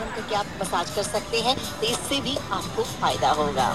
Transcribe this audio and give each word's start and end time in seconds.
साधन 0.00 0.10
करके 0.16 0.34
आप 0.34 0.46
मसाज 0.60 0.90
कर 0.96 1.02
सकते 1.02 1.40
हैं 1.46 1.56
तो 1.56 1.86
इससे 1.86 2.20
भी 2.26 2.36
आपको 2.58 2.84
फायदा 3.00 3.30
होगा 3.40 3.68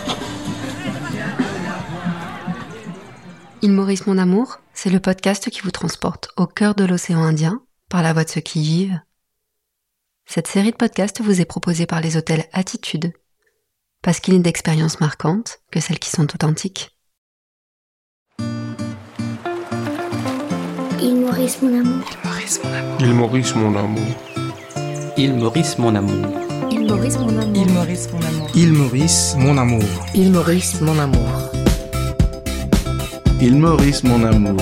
Il 3.64 3.74
Maurice 3.74 4.08
Mon 4.08 4.18
Amour, 4.18 4.58
c'est 4.74 4.90
le 4.90 5.00
podcast 5.00 5.52
qui 5.52 5.62
vous 5.62 5.70
transporte 5.70 6.30
au 6.36 6.48
cœur 6.48 6.74
de 6.74 6.84
l'océan 6.84 7.22
Indien 7.22 7.62
par 7.90 8.02
la 8.02 8.14
voix 8.14 8.24
de 8.24 8.30
ceux 8.30 8.42
qui 8.42 8.60
y 8.62 8.64
vivent. 8.64 9.00
Cette 10.26 10.48
série 10.48 10.72
de 10.72 10.78
podcasts 10.78 11.22
vous 11.22 11.42
est 11.42 11.46
proposée 11.46 11.86
par 11.86 12.02
les 12.02 12.18
hôtels 12.18 12.46
Attitude, 12.54 13.14
parce 14.02 14.20
qu'il 14.20 14.34
est 14.34 14.40
d'expériences 14.40 15.00
marquantes 15.00 15.60
que 15.72 15.80
celles 15.80 16.00
qui 16.00 16.10
sont 16.10 16.28
authentiques. 16.34 16.98
Il 21.08 21.16
Maurice 21.24 21.62
mon 21.62 21.80
amour. 21.80 22.06
Il 22.10 22.20
Maurice 22.24 22.60
mon 22.64 22.74
amour. 22.74 22.98
Il 23.02 23.14
Maurice 23.14 23.56
mon 23.56 23.76
amour. 23.76 24.35
Il 25.19 25.33
Maurice 25.33 25.79
mon 25.79 25.95
amour. 25.95 26.27
Il 26.71 26.87
Maurice 26.87 27.19
mon 27.19 27.29
amour. 27.39 27.57
Il 28.55 28.73
Maurice 28.75 29.35
mon 29.39 29.57
amour. 29.57 29.83
Il 30.15 30.31
Maurice 30.31 30.81
mon 30.83 30.99
amour. 30.99 31.29
Il 33.41 33.57
Maurice 33.57 34.05
mon 34.05 34.23
amour. 34.25 34.61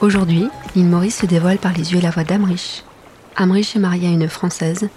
Aujourd'hui, 0.00 0.48
l'île 0.74 0.86
Maurice 0.86 1.18
se 1.18 1.26
dévoile 1.26 1.58
par 1.58 1.74
les 1.74 1.92
yeux 1.92 1.98
et 1.98 2.02
la 2.02 2.10
voix 2.10 2.24
d'Amrich. 2.24 2.84
Amrich 3.36 3.74
est 3.74 3.80
marié 3.80 4.08
à 4.08 4.12
une 4.12 4.28
Française. 4.28 4.88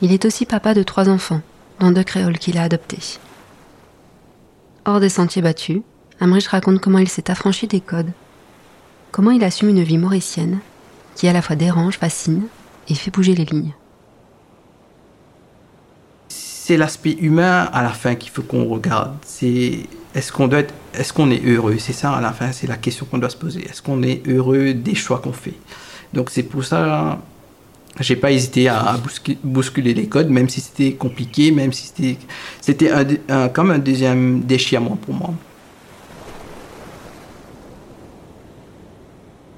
Il 0.00 0.12
est 0.12 0.24
aussi 0.24 0.46
papa 0.46 0.74
de 0.74 0.82
trois 0.82 1.08
enfants, 1.08 1.42
dont 1.80 1.90
deux 1.90 2.02
créoles 2.02 2.38
qu'il 2.38 2.56
a 2.56 2.62
adoptés. 2.62 3.18
Hors 4.86 5.00
des 5.00 5.08
sentiers 5.08 5.42
battus, 5.42 5.82
Amrich 6.20 6.46
raconte 6.46 6.80
comment 6.80 6.98
il 6.98 7.08
s'est 7.08 7.30
affranchi 7.30 7.66
des 7.66 7.80
codes, 7.80 8.12
comment 9.10 9.30
il 9.30 9.44
assume 9.44 9.68
une 9.68 9.82
vie 9.82 9.98
mauricienne 9.98 10.60
qui 11.14 11.28
à 11.28 11.32
la 11.32 11.42
fois 11.42 11.56
dérange, 11.56 11.98
fascine 11.98 12.42
et 12.88 12.94
fait 12.94 13.10
bouger 13.10 13.34
les 13.34 13.44
lignes. 13.44 13.72
C'est 16.28 16.76
l'aspect 16.76 17.16
humain 17.20 17.68
à 17.72 17.82
la 17.82 17.90
fin 17.90 18.14
qu'il 18.14 18.30
faut 18.30 18.42
qu'on 18.42 18.64
regarde. 18.64 19.14
C'est 19.24 19.80
est-ce 20.14 20.32
qu'on 20.32 20.48
doit 20.48 20.60
être, 20.60 20.74
est-ce 20.94 21.12
qu'on 21.12 21.30
est 21.30 21.44
heureux? 21.44 21.76
C'est 21.78 21.92
ça 21.92 22.14
à 22.14 22.20
la 22.20 22.32
fin, 22.32 22.52
c'est 22.52 22.66
la 22.66 22.76
question 22.76 23.04
qu'on 23.04 23.18
doit 23.18 23.28
se 23.28 23.36
poser. 23.36 23.64
Est-ce 23.68 23.82
qu'on 23.82 24.02
est 24.02 24.26
heureux 24.26 24.72
des 24.72 24.94
choix 24.94 25.18
qu'on 25.18 25.34
fait? 25.34 25.54
Donc 26.14 26.30
c'est 26.30 26.42
pour 26.42 26.64
ça, 26.64 27.20
j'ai 28.00 28.16
pas 28.16 28.32
hésité 28.32 28.68
à 28.68 28.96
bousculer, 29.42 29.94
les 29.94 30.08
codes, 30.08 30.28
même 30.28 30.48
si 30.48 30.60
c'était 30.60 30.94
compliqué, 30.94 31.52
même 31.52 31.72
si 31.72 31.86
c'était, 31.86 32.16
c'était 32.60 32.90
un, 32.90 33.06
un, 33.28 33.48
comme 33.48 33.70
un 33.70 33.78
deuxième 33.78 34.42
déchirement 34.42 34.96
pour 34.96 35.14
moi. 35.14 35.34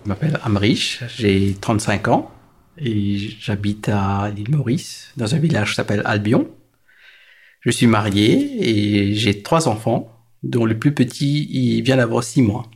Je 0.05 0.09
m'appelle 0.09 0.39
Amrich, 0.45 1.03
j'ai 1.17 1.57
35 1.61 2.09
ans 2.09 2.31
et 2.79 3.19
j'habite 3.41 3.89
à 3.89 4.31
l'île 4.35 4.51
Maurice, 4.51 5.11
dans 5.17 5.35
un 5.35 5.39
village 5.39 5.71
qui 5.71 5.75
s'appelle 5.77 6.03
Albion. 6.05 6.49
Je 7.61 7.71
suis 7.71 7.87
marié 7.87 8.57
et 8.61 9.15
j'ai 9.15 9.43
trois 9.43 9.67
enfants, 9.67 10.13
dont 10.43 10.65
le 10.65 10.79
plus 10.79 10.93
petit 10.93 11.81
vient 11.83 11.97
d'avoir 11.97 12.23
six 12.23 12.43
mois. 12.43 12.71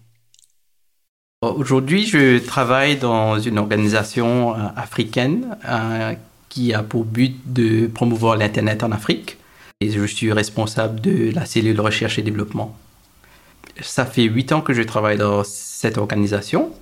Aujourd'hui, 1.43 2.05
je 2.05 2.37
travaille 2.37 2.99
dans 2.99 3.39
une 3.39 3.59
organisation 3.59 4.55
euh, 4.55 4.59
africaine 4.77 5.57
euh, 5.67 6.13
qui 6.51 6.75
a 6.75 6.83
pour 6.83 7.07
but 7.07 7.35
de 7.47 7.87
promouvoir 7.87 8.37
l'Internet 8.37 8.83
en 8.83 8.93
Afrique. 8.93 9.39
Et 9.81 9.89
je 9.91 10.05
suis 10.05 10.31
responsable 10.35 11.01
de 11.01 11.33
la 11.35 11.47
cellule 11.47 11.81
recherche 11.81 12.19
et 12.19 12.23
développement. 12.23 12.77
Ça 13.81 14.05
fait 14.05 14.25
huit 14.25 14.53
ans 14.53 14.61
que 14.61 14.75
je 14.75 14.83
travaille 14.83 15.17
dans 15.17 15.43
cette 15.43 15.97
organisation. 15.97 16.73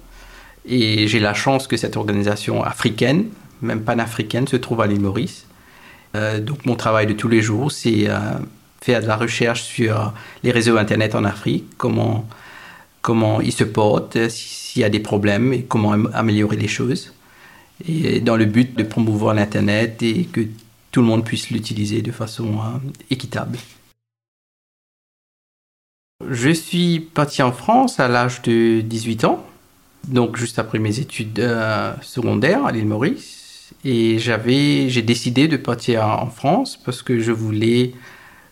Et 0.66 1.06
j'ai 1.06 1.20
la 1.20 1.34
chance 1.34 1.68
que 1.68 1.76
cette 1.76 1.96
organisation 1.96 2.64
africaine, 2.64 3.26
même 3.62 3.82
panafricaine, 3.82 4.48
se 4.48 4.56
trouve 4.56 4.80
à 4.80 4.88
l'île 4.88 5.02
Maurice. 5.02 5.46
Euh, 6.16 6.40
donc 6.40 6.66
mon 6.66 6.74
travail 6.74 7.06
de 7.06 7.12
tous 7.12 7.28
les 7.28 7.42
jours, 7.42 7.70
c'est 7.70 8.08
faire 8.80 9.02
de 9.02 9.06
la 9.06 9.14
recherche 9.14 9.62
sur 9.62 10.12
les 10.42 10.50
réseaux 10.50 10.78
Internet 10.78 11.14
en 11.14 11.22
Afrique, 11.22 11.66
comment, 11.76 12.26
comment 13.02 13.40
ils 13.40 13.52
se 13.52 13.64
portent, 13.64 14.28
s'il 14.28 14.82
y 14.82 14.84
a 14.84 14.88
des 14.88 15.00
problèmes 15.00 15.52
et 15.52 15.62
comment 15.62 15.92
améliorer 16.12 16.56
les 16.56 16.68
choses. 16.68 17.12
Et 17.86 18.20
dans 18.20 18.36
le 18.36 18.44
but 18.44 18.76
de 18.76 18.82
promouvoir 18.82 19.34
l'Internet 19.34 20.02
et 20.02 20.24
que 20.24 20.40
tout 20.90 21.00
le 21.00 21.06
monde 21.06 21.24
puisse 21.24 21.50
l'utiliser 21.50 22.02
de 22.02 22.10
façon 22.10 22.58
euh, 22.58 22.78
équitable. 23.10 23.58
Je 26.28 26.50
suis 26.50 27.00
parti 27.00 27.42
en 27.42 27.52
France 27.52 28.00
à 28.00 28.08
l'âge 28.08 28.42
de 28.42 28.80
18 28.80 29.24
ans 29.24 29.44
donc 30.06 30.36
juste 30.36 30.58
après 30.58 30.78
mes 30.78 30.98
études 30.98 31.40
euh, 31.40 31.92
secondaires 32.02 32.64
à 32.64 32.72
l'île 32.72 32.86
Maurice. 32.86 33.72
Et 33.84 34.18
j'ai 34.18 35.02
décidé 35.02 35.46
de 35.46 35.56
partir 35.56 36.04
en 36.04 36.28
France 36.28 36.78
parce 36.84 37.02
que 37.02 37.20
je 37.20 37.32
voulais, 37.32 37.92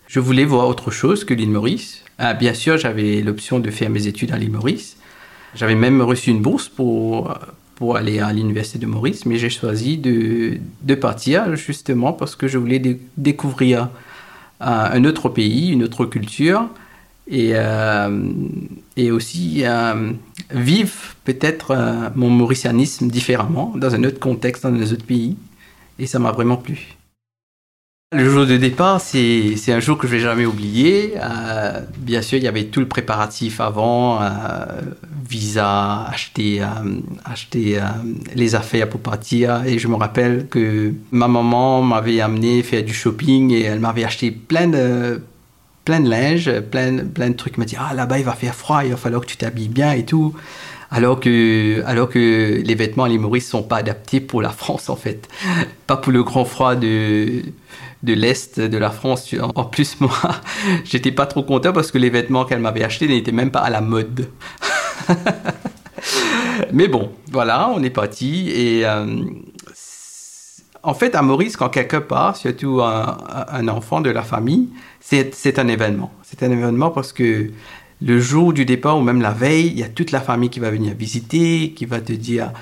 je 0.07 0.21
voulais 0.21 0.45
voir 0.45 0.69
autre 0.69 0.91
chose 0.91 1.25
que 1.25 1.35
l'île 1.35 1.51
Maurice. 1.51 2.03
Ah, 2.19 2.35
bien 2.35 2.55
sûr, 2.55 2.79
j'avais 2.79 3.21
l'option 3.23 3.59
de 3.59 3.71
faire 3.71 3.91
mes 3.91 4.07
études 4.07 4.33
à 4.33 4.39
l'île 4.39 4.53
Maurice. 4.53 4.97
J'avais 5.55 5.75
même 5.75 6.01
reçu 6.03 6.31
une 6.31 6.43
bourse 6.43 6.69
pour, 6.69 7.35
pour 7.77 7.97
aller 7.97 8.21
à 8.21 8.33
l'université 8.33 8.79
de 8.79 8.87
Maurice, 8.87 9.27
mais 9.27 9.37
j'ai 9.37 9.51
choisi 9.51 9.99
de, 9.99 10.59
de 10.83 10.95
partir 10.95 11.57
justement 11.57 12.13
parce 12.13 12.37
que 12.37 12.49
je 12.49 12.59
voulais 12.59 12.99
découvrir 13.17 13.91
euh, 14.63 14.89
un 14.93 15.05
autre 15.05 15.29
pays, 15.29 15.69
une 15.71 15.85
autre 15.85 16.07
culture 16.07 16.69
et, 17.29 17.51
euh, 17.55 18.33
et 18.97 19.11
aussi 19.11 19.63
euh, 19.65 20.13
vivre 20.51 20.95
peut-être 21.25 21.77
mon 22.15 22.31
mauricianisme 22.31 23.09
différemment, 23.09 23.73
dans 23.77 23.95
un 23.95 24.05
autre 24.05 24.19
contexte, 24.19 24.63
dans 24.63 24.71
un 24.71 24.83
autre 24.83 25.05
pays. 25.05 25.37
Et 25.99 26.07
ça 26.07 26.19
m'a 26.19 26.33
vraiment 26.33 26.57
plu. 26.57 26.96
Le 28.13 28.31
jour 28.31 28.47
de 28.47 28.57
départ, 28.57 29.01
c'est, 29.01 29.57
un 29.73 29.81
jour 29.81 29.99
que 29.99 30.07
je 30.07 30.13
vais 30.13 30.21
jamais 30.21 30.47
oublier. 30.47 31.15
Euh, 31.17 31.81
bien 31.99 32.23
sûr, 32.23 32.39
il 32.39 32.45
y 32.45 32.47
avait 32.47 32.67
tout 32.67 32.79
le 32.79 32.87
préparatif 32.87 33.61
avant, 33.61 34.23
euh, 34.23 34.29
visa, 35.29 36.05
acheter, 36.05 36.63
euh, 36.63 37.83
les 38.37 38.55
affaires 38.55 38.89
pour 38.89 39.01
partir. 39.01 39.65
Et 39.67 39.81
je 39.81 39.89
me 39.89 39.97
rappelle 39.97 40.47
que 40.47 40.95
ma 41.11 41.27
maman 41.27 41.83
m'avait 41.83 42.21
amené 42.21 42.63
faire 42.63 42.85
du 42.85 42.95
shopping 42.95 43.51
et 43.51 43.63
elle 43.63 43.81
m'avait 43.81 44.05
acheté 44.05 44.31
plein 44.31 44.69
de 44.69 45.21
plein 45.85 46.01
linge, 46.01 46.61
plein, 46.71 46.99
plein 47.07 47.31
de 47.31 47.35
trucs. 47.35 47.55
Elle 47.55 47.61
m'a 47.61 47.65
dit, 47.65 47.77
ah 47.79 47.93
là-bas, 47.93 48.19
il 48.19 48.25
va 48.25 48.35
faire 48.35 48.55
froid, 48.55 48.85
il 48.85 48.91
va 48.91 48.97
falloir 48.97 49.23
que 49.23 49.27
tu 49.27 49.37
t'habilles 49.37 49.69
bien 49.69 49.93
et 49.93 50.05
tout. 50.05 50.33
Alors 50.97 51.21
que, 51.21 51.83
alors 51.85 52.09
que 52.09 52.63
les 52.65 52.75
vêtements 52.75 53.05
à 53.05 53.09
Maurice 53.11 53.51
sont 53.51 53.63
pas 53.63 53.77
adaptés 53.77 54.19
pour 54.19 54.41
la 54.41 54.49
France, 54.49 54.89
en 54.89 54.97
fait. 54.97 55.29
Pas 55.87 55.99
pour 55.99 56.11
le 56.11 56.23
grand 56.23 56.47
froid 56.47 56.75
de, 56.75 57.43
de 58.03 58.13
l'Est 58.15 58.59
de 58.59 58.79
la 58.79 58.89
France. 58.89 59.35
En 59.57 59.65
plus, 59.65 60.01
moi, 60.01 60.11
j'étais 60.85 61.13
pas 61.13 61.27
trop 61.27 61.43
content 61.43 61.75
parce 61.75 61.91
que 61.91 61.99
les 61.99 62.09
vêtements 62.09 62.47
qu'elle 62.47 62.61
m'avait 62.61 62.83
achetés 62.83 63.09
n'étaient 63.09 63.31
même 63.31 63.51
pas 63.51 63.61
à 63.61 63.69
la 63.69 63.83
mode. 63.83 64.31
Mais 66.73 66.89
bon, 66.89 67.13
voilà, 67.31 67.71
on 67.75 67.83
est 67.83 67.91
parti. 67.91 68.49
Et 68.49 68.87
euh, 68.87 69.21
en 70.83 70.95
fait, 70.95 71.15
à 71.15 71.21
Maurice, 71.21 71.59
quand 71.59 71.69
quelqu'un 71.69 72.01
part, 72.01 72.37
surtout 72.39 72.81
un, 72.81 73.19
un 73.51 73.69
enfant 73.69 74.01
de 74.01 74.09
la 74.09 74.23
famille, 74.23 74.71
c'est 75.01 75.59
un 75.59 75.69
événement. 75.69 76.11
C'est 76.23 76.43
un 76.43 76.51
événement 76.51 76.89
parce 76.89 77.13
que 77.13 77.51
le 78.03 78.21
jour 78.21 78.53
du 78.53 78.65
départ 78.65 78.99
ou 78.99 79.03
même 79.03 79.23
la 79.23 79.33
veille, 79.33 79.69
il 79.69 79.79
y 79.79 79.83
a 79.83 79.89
toute 79.89 80.11
la 80.11 80.21
famille 80.21 80.51
qui 80.51 80.61
va 80.61 80.71
venir 80.71 80.95
visiter, 80.95 81.73
qui 81.75 81.87
va 81.87 82.01
te 82.01 82.13
dire 82.13 82.53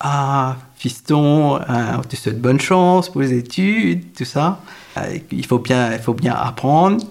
Ah, 0.00 0.56
fiston, 0.76 1.56
hein, 1.56 1.98
on 1.98 2.02
te 2.02 2.16
souhaite 2.16 2.40
bonne 2.40 2.60
chance 2.60 3.10
pour 3.10 3.20
les 3.22 3.32
études, 3.32 4.12
tout 4.16 4.24
ça. 4.24 4.60
Euh, 4.98 5.18
il 5.32 5.44
faut 5.44 5.58
bien, 5.58 5.92
il 5.92 5.98
faut 5.98 6.14
bien 6.14 6.34
apprendre. 6.34 7.04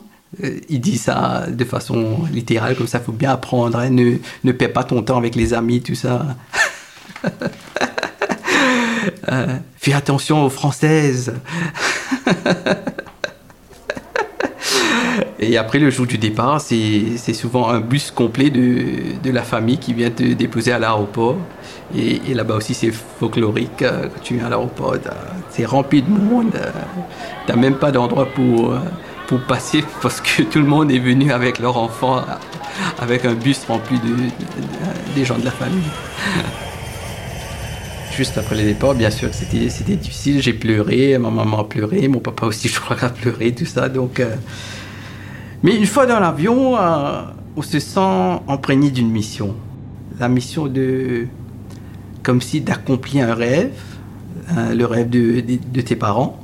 Euh, 0.44 0.60
il 0.70 0.80
dit 0.80 0.98
ça 0.98 1.46
de 1.50 1.64
façon 1.66 2.24
littérale, 2.32 2.76
comme 2.76 2.88
ça, 2.88 3.00
il 3.00 3.04
faut 3.04 3.12
bien 3.12 3.32
apprendre. 3.32 3.78
Hein, 3.78 3.90
ne, 3.90 4.18
ne 4.44 4.52
perds 4.52 4.74
pas 4.74 4.84
ton 4.84 5.04
temps 5.04 5.18
avec 5.18 5.36
les 5.36 5.54
amis, 5.54 5.82
tout 5.82 5.96
ça. 5.96 6.26
euh, 9.32 9.58
fais 9.78 9.94
attention 9.94 10.46
aux 10.46 10.50
Françaises. 10.50 11.34
Et 15.44 15.58
après 15.58 15.80
le 15.80 15.90
jour 15.90 16.06
du 16.06 16.18
départ, 16.18 16.62
c'est 16.62 17.34
souvent 17.34 17.70
un 17.70 17.82
bus 17.82 18.12
complet 18.12 18.50
de, 18.50 19.32
la 19.32 19.44
famille 19.44 19.78
qui 19.78 19.94
vient 19.94 20.10
te 20.10 20.24
déposer 20.24 20.72
à 20.72 20.80
l'aéroport. 20.80 21.38
Et, 21.96 22.34
là-bas 22.34 22.56
aussi, 22.56 22.74
c'est 22.74 22.92
folklorique. 22.92 23.82
Euh, 23.82 24.04
quand 24.04 24.22
tu 24.22 24.36
viens 24.36 24.46
à 24.46 24.50
l'aéroport, 24.50 24.96
c'est 25.50 25.66
rempli 25.66 26.02
de 26.02 26.10
monde. 26.10 26.56
Euh, 26.56 26.72
T'as 27.46 27.56
même 27.56 27.76
pas 27.76 27.92
d'endroit 27.92 28.26
pour, 28.26 28.72
euh, 28.72 28.80
pour 29.28 29.42
passer 29.42 29.84
parce 30.02 30.22
que 30.22 30.44
tout 30.44 30.60
le 30.60 30.66
monde 30.66 30.92
est 30.92 31.00
venu 31.00 31.32
avec 31.32 31.60
leur 31.60 31.78
enfant, 31.78 32.22
avec 33.00 33.26
un 33.26 33.34
bus 33.34 33.66
rempli 33.68 34.00
de, 34.00 34.08
de, 34.08 34.16
de 34.16 35.16
des 35.16 35.26
gens 35.26 35.38
de 35.38 35.46
la 35.46 35.52
famille. 35.52 35.82
juste 38.18 38.38
après 38.38 38.56
le 38.56 38.64
départ, 38.64 38.96
bien 38.96 39.10
sûr, 39.10 39.30
c'était 39.34 39.96
difficile. 39.96 40.42
J'ai 40.42 40.54
pleuré, 40.54 41.18
ma 41.18 41.32
maman 41.32 41.62
a 41.62 41.64
pleuré, 41.66 42.08
mon 42.08 42.20
papa 42.20 42.46
aussi, 42.46 42.68
je 42.70 42.80
crois, 42.80 42.98
a 43.02 43.10
pleuré, 43.10 43.54
tout 43.54 43.66
ça. 43.66 43.90
Donc, 43.90 44.22
mais 45.64 45.76
une 45.76 45.86
fois 45.86 46.06
dans 46.06 46.20
l'avion, 46.20 46.78
euh, 46.78 47.24
on 47.56 47.62
se 47.62 47.80
sent 47.80 48.42
imprégné 48.48 48.92
d'une 48.92 49.10
mission, 49.10 49.56
la 50.20 50.28
mission 50.30 50.68
de, 50.68 51.28
comme 52.22 52.42
si 52.42 52.62
d'accomplir 52.62 53.30
un 53.30 53.34
rêve, 53.34 53.80
hein, 54.50 54.74
le 54.74 54.86
rêve 54.86 55.10
de, 55.10 55.42
de, 55.42 55.82
tes 55.82 55.96
parents, 55.96 56.44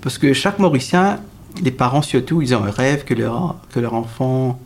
parce 0.00 0.18
que 0.18 0.32
chaque 0.32 0.58
Mauricien, 0.58 1.20
les 1.62 1.70
parents 1.70 2.02
surtout, 2.02 2.42
ils 2.42 2.54
ont 2.54 2.64
un 2.64 2.70
rêve 2.70 3.04
que 3.04 3.14
leur 3.14 3.56
que 3.72 3.80
leur 3.80 3.94
enfant 3.94 4.58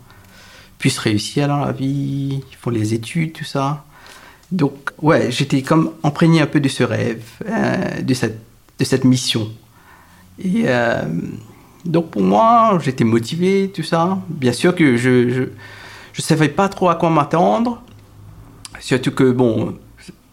puisse 0.79 0.99
réussir 0.99 1.49
dans 1.49 1.65
la 1.65 1.73
vie, 1.73 2.43
ils 2.51 2.57
font 2.61 2.71
les 2.71 2.95
études, 2.95 3.33
tout 3.33 3.45
ça. 3.45 3.85
Donc, 4.53 4.91
ouais, 5.01 5.31
j'étais 5.33 5.63
comme 5.63 5.93
imprégné 6.03 6.41
un 6.41 6.47
peu 6.47 6.61
de 6.61 6.69
ce 6.69 6.85
rêve, 6.85 7.25
euh, 7.49 8.03
de, 8.03 8.15
cette, 8.15 8.39
de 8.79 8.85
cette 8.85 9.05
mission. 9.05 9.51
Et 10.39 10.65
euh, 10.67 11.03
donc, 11.85 12.11
pour 12.11 12.23
moi, 12.23 12.79
j'étais 12.83 13.05
motivé, 13.05 13.71
tout 13.75 13.83
ça. 13.83 14.19
Bien 14.29 14.53
sûr 14.53 14.75
que 14.75 14.97
je 14.97 15.11
ne 15.11 15.47
je, 16.13 16.23
savais 16.23 16.49
pas 16.49 16.69
trop 16.69 16.89
à 16.89 16.95
quoi 16.95 17.11
m'attendre. 17.11 17.83
Surtout 18.81 19.11
que, 19.11 19.31
bon, 19.31 19.75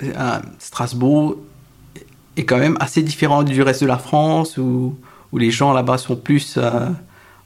euh, 0.03 0.39
Strasbourg 0.59 1.36
est 2.38 2.45
quand 2.45 2.57
même 2.57 2.77
assez 2.80 3.01
différent 3.01 3.44
du 3.44 3.62
reste 3.62 3.81
de 3.81 3.88
la 3.88 3.98
France, 3.98 4.57
où, 4.57 4.95
où 5.31 5.38
les 5.38 5.51
gens 5.51 5.74
là-bas 5.74 5.98
sont 5.98 6.15
plus 6.15 6.57
euh, 6.57 6.88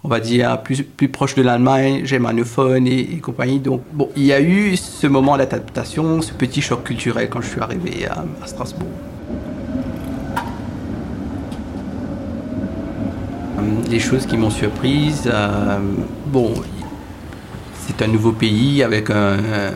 on 0.04 0.08
va 0.08 0.20
dire, 0.20 0.62
plus, 0.62 0.84
plus 0.84 1.10
proche 1.10 1.34
de 1.34 1.42
l'Allemagne, 1.42 2.06
germanophone 2.06 2.86
et, 2.86 3.00
et 3.00 3.18
compagnie. 3.18 3.60
Donc, 3.60 3.82
bon, 3.92 4.10
il 4.16 4.24
y 4.24 4.34
a 4.34 4.40
eu 4.40 4.78
ce 4.78 5.08
moment 5.08 5.36
d'adaptation, 5.36 6.22
ce 6.22 6.32
petit 6.32 6.62
choc 6.62 6.84
culturel 6.84 7.28
quand 7.28 7.42
je 7.42 7.48
suis 7.48 7.62
arrivé 7.62 8.06
à 8.06 8.24
Strasbourg. 8.46 8.88
Les 13.90 14.00
choses 14.00 14.26
qui 14.26 14.38
m'ont 14.38 14.50
surprise, 14.50 15.24
euh, 15.28 15.80
bon, 16.28 16.54
c'est 17.88 18.02
un 18.02 18.08
nouveau 18.08 18.32
pays 18.32 18.84
avec 18.84 19.10
un, 19.10 19.72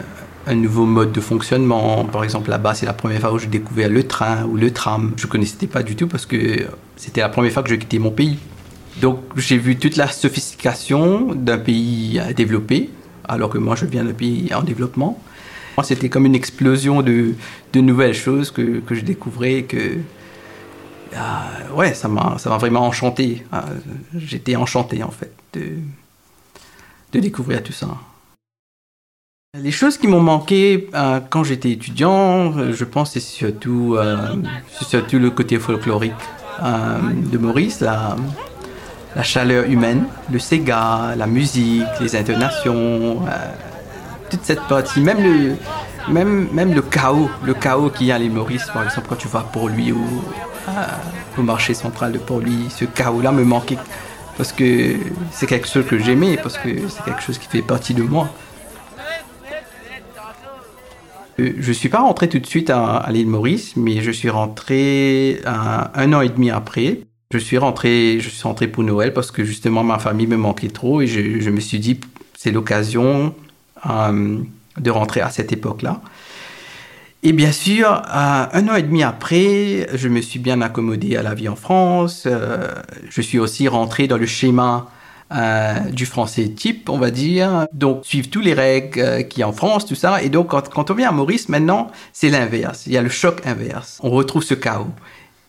nouveau 0.53 0.85
mode 0.85 1.11
de 1.11 1.21
fonctionnement. 1.21 2.05
Par 2.05 2.23
exemple, 2.23 2.49
là-bas, 2.49 2.73
c'est 2.73 2.85
la 2.85 2.93
première 2.93 3.21
fois 3.21 3.33
où 3.33 3.39
j'ai 3.39 3.47
découvert 3.47 3.89
le 3.89 4.03
train 4.03 4.45
ou 4.45 4.57
le 4.57 4.71
tram. 4.71 5.13
Je 5.15 5.25
ne 5.25 5.31
connaissais 5.31 5.67
pas 5.67 5.83
du 5.83 5.95
tout 5.95 6.07
parce 6.07 6.25
que 6.25 6.67
c'était 6.95 7.21
la 7.21 7.29
première 7.29 7.51
fois 7.51 7.63
que 7.63 7.69
je 7.69 7.75
quittais 7.75 7.99
mon 7.99 8.11
pays. 8.11 8.39
Donc 9.01 9.19
j'ai 9.37 9.57
vu 9.57 9.77
toute 9.77 9.95
la 9.95 10.07
sophistication 10.07 11.33
d'un 11.35 11.57
pays 11.57 12.19
développé, 12.35 12.89
alors 13.27 13.49
que 13.49 13.57
moi 13.57 13.75
je 13.75 13.85
viens 13.85 14.03
d'un 14.03 14.13
pays 14.13 14.49
en 14.53 14.63
développement. 14.63 15.21
C'était 15.83 16.09
comme 16.09 16.25
une 16.25 16.35
explosion 16.35 17.01
de, 17.01 17.35
nouvelles 17.75 18.13
choses 18.13 18.51
que, 18.51 18.79
que 18.79 18.95
je 18.95 19.01
découvrais, 19.01 19.63
que 19.63 19.99
euh, 21.13 21.75
ouais, 21.75 21.93
ça 21.93 22.07
m'a 22.07 22.37
vraiment 22.57 22.85
enchanté. 22.85 23.45
Euh, 23.53 23.61
J'étais 24.17 24.55
enchanté 24.55 25.03
en 25.03 25.11
fait 25.11 25.33
de, 25.53 25.77
de 27.13 27.19
découvrir 27.19 27.63
tout 27.63 27.73
ça. 27.73 27.87
Les 29.57 29.71
choses 29.71 29.97
qui 29.97 30.07
m'ont 30.07 30.21
manqué 30.21 30.89
euh, 30.93 31.19
quand 31.29 31.43
j'étais 31.43 31.71
étudiant, 31.71 32.71
je 32.71 32.85
pense 32.85 33.13
c'est 33.13 33.19
surtout, 33.19 33.97
surtout 34.81 35.19
le 35.19 35.31
côté 35.31 35.57
folklorique 35.57 36.13
de 36.61 37.37
Maurice. 37.37 37.79
La, 37.81 38.15
la 39.15 39.23
chaleur 39.23 39.65
humaine, 39.65 40.05
le 40.31 40.39
Sega, 40.39 41.15
la 41.17 41.27
musique, 41.27 41.87
les 41.99 42.15
intonations, 42.15 43.25
euh, 43.27 43.51
toute 44.29 44.43
cette 44.43 44.61
partie, 44.63 45.01
même 45.01 45.21
le, 45.21 45.55
même, 46.09 46.47
même 46.51 46.73
le 46.73 46.81
chaos, 46.81 47.29
le 47.43 47.53
chaos 47.53 47.89
qu'il 47.89 48.07
y 48.07 48.11
a 48.11 48.15
à 48.15 48.19
l'île 48.19 48.31
Maurice, 48.31 48.65
par 48.73 48.83
exemple, 48.83 49.07
quand 49.09 49.15
tu 49.15 49.27
vas 49.27 49.41
pour 49.41 49.69
lui 49.69 49.93
au 49.93 51.41
marché 51.41 51.73
central 51.73 52.11
de 52.11 52.17
Port-Louis, 52.17 52.67
ce 52.69 52.85
chaos-là 52.85 53.31
me 53.31 53.43
manquait 53.43 53.77
parce 54.37 54.53
que 54.53 54.95
c'est 55.31 55.47
quelque 55.47 55.67
chose 55.67 55.85
que 55.85 55.97
j'aimais, 55.97 56.37
parce 56.37 56.57
que 56.57 56.69
c'est 56.87 57.03
quelque 57.03 57.21
chose 57.21 57.37
qui 57.37 57.47
fait 57.47 57.61
partie 57.61 57.93
de 57.93 58.03
moi. 58.03 58.29
Euh, 61.39 61.53
je 61.59 61.67
ne 61.67 61.73
suis 61.73 61.89
pas 61.89 61.99
rentré 61.99 62.29
tout 62.29 62.39
de 62.39 62.45
suite 62.45 62.69
à, 62.69 63.05
l'île 63.09 63.27
Maurice, 63.27 63.75
mais 63.75 64.01
je 64.01 64.11
suis 64.11 64.29
rentré 64.29 65.41
un, 65.45 66.13
an 66.13 66.21
et 66.21 66.29
demi 66.29 66.51
après 66.51 67.01
je 67.31 67.37
suis 67.37 67.59
rentré, 67.59 68.17
je 68.19 68.27
suis 68.27 68.41
rentré 68.41 68.67
pour 68.67 68.83
Noël 68.83 69.13
parce 69.13 69.29
que 69.29 69.43
justement 69.43 69.83
ma 69.83 69.99
famille 69.99 70.25
me 70.25 70.35
manquait 70.35 70.69
trop 70.69 71.01
et 71.01 71.05
je, 71.05 71.39
je 71.39 71.49
me 71.51 71.59
suis 71.59 71.77
dit 71.77 71.99
c'est 72.35 72.49
l'occasion 72.49 73.35
euh, 73.87 74.37
de 74.79 74.91
rentrer 74.91 75.21
à 75.21 75.29
cette 75.29 75.51
époque-là. 75.51 76.01
Et 77.21 77.33
bien 77.33 77.51
sûr, 77.51 77.91
euh, 77.91 78.45
un 78.51 78.67
an 78.69 78.75
et 78.75 78.83
demi 78.83 79.03
après, 79.03 79.87
je 79.93 80.07
me 80.07 80.21
suis 80.21 80.39
bien 80.39 80.61
accommodé 80.61 81.17
à 81.17 81.21
la 81.21 81.33
vie 81.33 81.49
en 81.49 81.57
France. 81.57 82.23
Euh, 82.25 82.69
je 83.09 83.21
suis 83.21 83.39
aussi 83.39 83.67
rentré 83.67 84.07
dans 84.07 84.17
le 84.17 84.25
schéma 84.25 84.87
euh, 85.33 85.79
du 85.91 86.05
français 86.05 86.47
type, 86.47 86.89
on 86.89 86.97
va 86.97 87.11
dire. 87.11 87.67
Donc, 87.73 88.05
suivre 88.05 88.29
tous 88.29 88.39
les 88.39 88.53
règles 88.53 89.01
a 89.01 89.47
en 89.47 89.51
France, 89.51 89.85
tout 89.85 89.95
ça. 89.95 90.23
Et 90.23 90.29
donc, 90.29 90.47
quand, 90.47 90.69
quand 90.69 90.91
on 90.91 90.93
vient 90.93 91.09
à 91.09 91.11
Maurice, 91.11 91.49
maintenant, 91.49 91.91
c'est 92.13 92.29
l'inverse. 92.29 92.83
Il 92.87 92.93
y 92.93 92.97
a 92.97 93.01
le 93.01 93.09
choc 93.09 93.45
inverse. 93.45 93.99
On 94.01 94.11
retrouve 94.11 94.43
ce 94.43 94.53
chaos. 94.53 94.87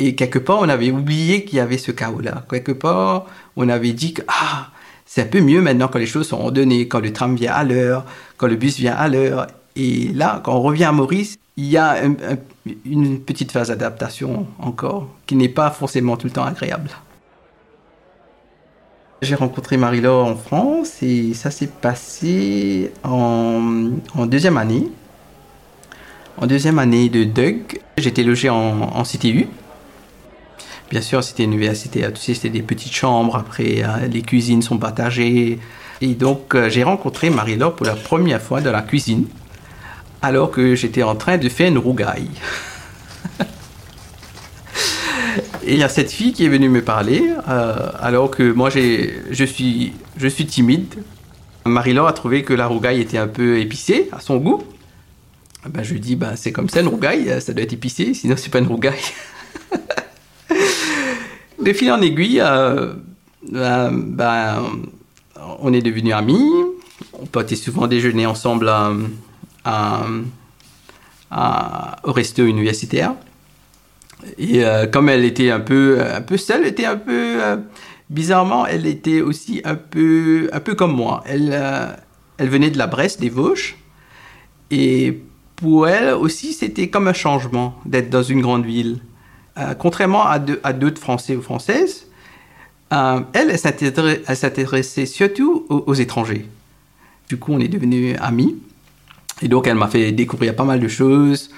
Et 0.00 0.16
quelque 0.16 0.40
part, 0.40 0.58
on 0.58 0.68
avait 0.68 0.90
oublié 0.90 1.44
qu'il 1.44 1.58
y 1.58 1.60
avait 1.60 1.78
ce 1.78 1.92
chaos-là. 1.92 2.46
Quelque 2.50 2.72
part, 2.72 3.26
on 3.54 3.68
avait 3.68 3.92
dit 3.92 4.12
que 4.12 4.22
ah, 4.26 4.70
c'est 5.12 5.22
un 5.22 5.26
peu 5.26 5.40
mieux 5.40 5.60
maintenant 5.60 5.88
quand 5.88 5.98
les 5.98 6.06
choses 6.06 6.28
sont 6.28 6.38
ordonnées, 6.38 6.86
quand 6.86 7.00
le 7.00 7.12
tram 7.12 7.34
vient 7.34 7.52
à 7.52 7.64
l'heure, 7.64 8.04
quand 8.36 8.46
le 8.46 8.54
bus 8.54 8.76
vient 8.76 8.94
à 8.94 9.08
l'heure. 9.08 9.48
Et 9.74 10.06
là, 10.14 10.40
quand 10.44 10.54
on 10.54 10.62
revient 10.62 10.84
à 10.84 10.92
Maurice, 10.92 11.36
il 11.56 11.64
y 11.64 11.76
a 11.76 11.96
un, 12.00 12.12
un, 12.12 12.36
une 12.84 13.18
petite 13.18 13.50
phase 13.50 13.68
d'adaptation 13.70 14.46
encore, 14.60 15.08
qui 15.26 15.34
n'est 15.34 15.48
pas 15.48 15.72
forcément 15.72 16.16
tout 16.16 16.28
le 16.28 16.32
temps 16.32 16.44
agréable. 16.44 16.90
J'ai 19.20 19.34
rencontré 19.34 19.76
Marie-Laure 19.78 20.26
en 20.26 20.36
France 20.36 21.02
et 21.02 21.34
ça 21.34 21.50
s'est 21.50 21.66
passé 21.66 22.92
en, 23.02 23.90
en, 24.14 24.26
deuxième 24.26 24.58
année. 24.58 24.92
En 26.36 26.46
deuxième 26.46 26.78
année 26.78 27.08
de 27.08 27.24
DUG, 27.24 27.80
j'étais 27.98 28.22
logé 28.22 28.48
en, 28.48 28.82
en 28.82 29.02
CTU. 29.02 29.48
Bien 30.90 31.00
sûr, 31.00 31.22
c'était 31.22 31.44
une 31.44 31.52
université, 31.52 32.04
tu 32.12 32.20
sais, 32.20 32.34
c'était 32.34 32.50
des 32.50 32.62
petites 32.62 32.92
chambres, 32.92 33.36
après 33.36 33.84
euh, 33.84 34.08
les 34.08 34.22
cuisines 34.22 34.60
sont 34.60 34.76
partagées. 34.76 35.60
Et 36.00 36.14
donc, 36.14 36.56
euh, 36.56 36.68
j'ai 36.68 36.82
rencontré 36.82 37.30
Marie-Laure 37.30 37.76
pour 37.76 37.86
la 37.86 37.94
première 37.94 38.42
fois 38.42 38.60
dans 38.60 38.72
la 38.72 38.82
cuisine, 38.82 39.26
alors 40.20 40.50
que 40.50 40.74
j'étais 40.74 41.04
en 41.04 41.14
train 41.14 41.38
de 41.38 41.48
faire 41.48 41.68
une 41.68 41.78
rougaille. 41.78 42.30
Et 45.62 45.74
il 45.74 45.78
y 45.78 45.84
a 45.84 45.88
cette 45.88 46.10
fille 46.10 46.32
qui 46.32 46.44
est 46.44 46.48
venue 46.48 46.68
me 46.68 46.82
parler, 46.82 47.22
euh, 47.48 47.92
alors 48.00 48.28
que 48.32 48.50
moi, 48.50 48.68
je 48.70 49.44
suis, 49.44 49.94
timide. 50.46 51.04
Marie-Laure 51.66 52.08
a 52.08 52.12
trouvé 52.12 52.42
que 52.42 52.52
la 52.52 52.66
rougaille 52.66 53.00
était 53.00 53.18
un 53.18 53.28
peu 53.28 53.60
épicée, 53.60 54.08
à 54.10 54.18
son 54.18 54.38
goût. 54.38 54.64
Ben, 55.68 55.84
je 55.84 55.92
lui 55.92 56.00
dis, 56.00 56.16
ben, 56.16 56.34
c'est 56.34 56.50
comme 56.50 56.68
ça, 56.68 56.80
une 56.80 56.88
rougaille, 56.88 57.40
ça 57.40 57.52
doit 57.52 57.62
être 57.62 57.74
épicé, 57.74 58.12
sinon 58.12 58.34
c'est 58.36 58.50
pas 58.50 58.58
une 58.58 58.66
rougaille. 58.66 58.98
de 61.62 61.72
fil 61.72 61.90
en 61.92 62.00
aiguille, 62.00 62.40
euh, 62.40 62.94
euh, 63.54 63.90
ben, 63.92 64.64
on 65.60 65.72
est 65.72 65.82
devenus 65.82 66.14
amis. 66.14 66.50
On 67.20 67.26
partait 67.26 67.56
souvent 67.56 67.86
déjeuner 67.86 68.26
ensemble 68.26 68.70
au 71.26 72.12
resto 72.12 72.44
universitaire. 72.44 73.14
Et 74.38 74.64
euh, 74.64 74.86
comme 74.86 75.08
elle 75.08 75.24
était 75.24 75.50
un 75.50 75.60
peu, 75.60 76.00
un 76.00 76.20
peu 76.20 76.36
seule, 76.36 76.66
était 76.66 76.84
un 76.84 76.96
peu 76.96 77.38
bizarrement, 78.10 78.66
elle 78.66 78.86
était 78.86 79.22
aussi 79.22 79.62
un 79.64 79.76
peu, 79.76 80.50
un 80.52 80.60
peu 80.60 80.74
comme 80.74 80.92
moi. 80.94 81.22
Elle, 81.26 81.58
elle 82.36 82.48
venait 82.48 82.70
de 82.70 82.78
la 82.78 82.86
Bresse, 82.86 83.18
des 83.18 83.30
Vosges, 83.30 83.76
et 84.70 85.20
pour 85.56 85.88
elle 85.88 86.14
aussi, 86.14 86.52
c'était 86.52 86.88
comme 86.88 87.08
un 87.08 87.12
changement 87.12 87.78
d'être 87.84 88.10
dans 88.10 88.22
une 88.22 88.40
grande 88.40 88.64
ville. 88.64 89.00
Euh, 89.58 89.74
contrairement 89.74 90.24
à, 90.26 90.38
à 90.62 90.72
d'autres 90.72 91.00
Français 91.00 91.36
ou 91.36 91.42
Françaises, 91.42 92.06
euh, 92.92 93.20
elle, 93.34 93.56
s'intéressait 93.58 95.06
surtout 95.06 95.66
aux, 95.68 95.94
étrangers. 95.94 96.48
Du 97.28 97.36
coup, 97.36 97.52
on 97.52 97.60
est 97.60 97.68
devenus 97.68 98.16
amis. 98.20 98.56
Et 99.42 99.48
donc, 99.48 99.66
elle 99.66 99.76
m'a 99.76 99.88
fait 99.88 100.10
découvrir 100.12 100.56
pas 100.56 100.64
mal 100.64 100.80
de 100.80 100.88
choses, 100.88 101.50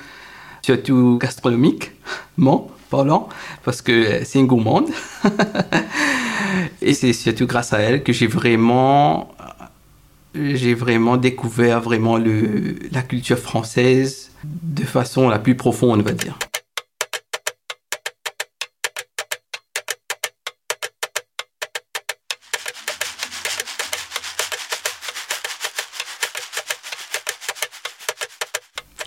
surtout 0.61 1.18
gastronomiquement 1.20 2.70
parlant, 2.90 3.28
parce 3.64 3.80
que 3.80 4.25
c'est 4.25 4.38
une 4.38 4.46
gourmande. 4.46 4.90
Et 6.82 6.92
c'est 6.92 7.14
surtout 7.14 7.46
grâce 7.46 7.72
à 7.72 7.78
elle 7.78 8.02
que 8.02 8.12
j'ai 8.12 8.26
vraiment, 8.26 9.34
j'ai 10.34 10.75
vraiment 10.75 11.16
découvert 11.16 11.80
vraiment 11.80 12.18
la 12.18 13.02
culture 13.02 13.38
française 13.38 14.30
de 14.44 14.84
façon 14.84 15.30
la 15.30 15.38
plus 15.38 15.56
profonde, 15.56 16.00
on 16.00 16.04
va 16.04 16.12
dire. 16.12 16.37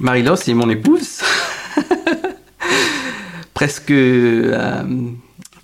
Marie-Laure, 0.05 0.37
c'est 0.37 0.53
mon 0.53 0.69
épouse. 0.69 1.23
presque, 3.55 3.89
euh, 3.89 4.83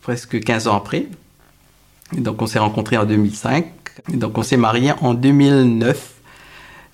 presque 0.01 0.43
15 0.43 0.67
ans 0.67 0.75
après. 0.75 1.05
donc 2.17 2.41
on 2.41 2.47
s'est 2.47 2.57
rencontrés 2.57 2.97
en 2.97 3.05
2005. 3.05 3.67
donc 4.15 4.39
on 4.39 4.41
s'est 4.41 4.57
mariés 4.57 4.93
en 5.01 5.13
2009. 5.13 6.13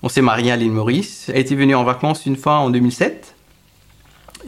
On 0.02 0.10
s'est 0.10 0.20
mariés 0.20 0.52
à 0.52 0.56
l'île 0.56 0.72
Maurice. 0.72 1.30
Elle 1.32 1.40
était 1.40 1.54
venue 1.54 1.74
en 1.74 1.84
vacances 1.84 2.26
une 2.26 2.36
fois 2.36 2.58
en 2.58 2.68
2007. 2.68 3.34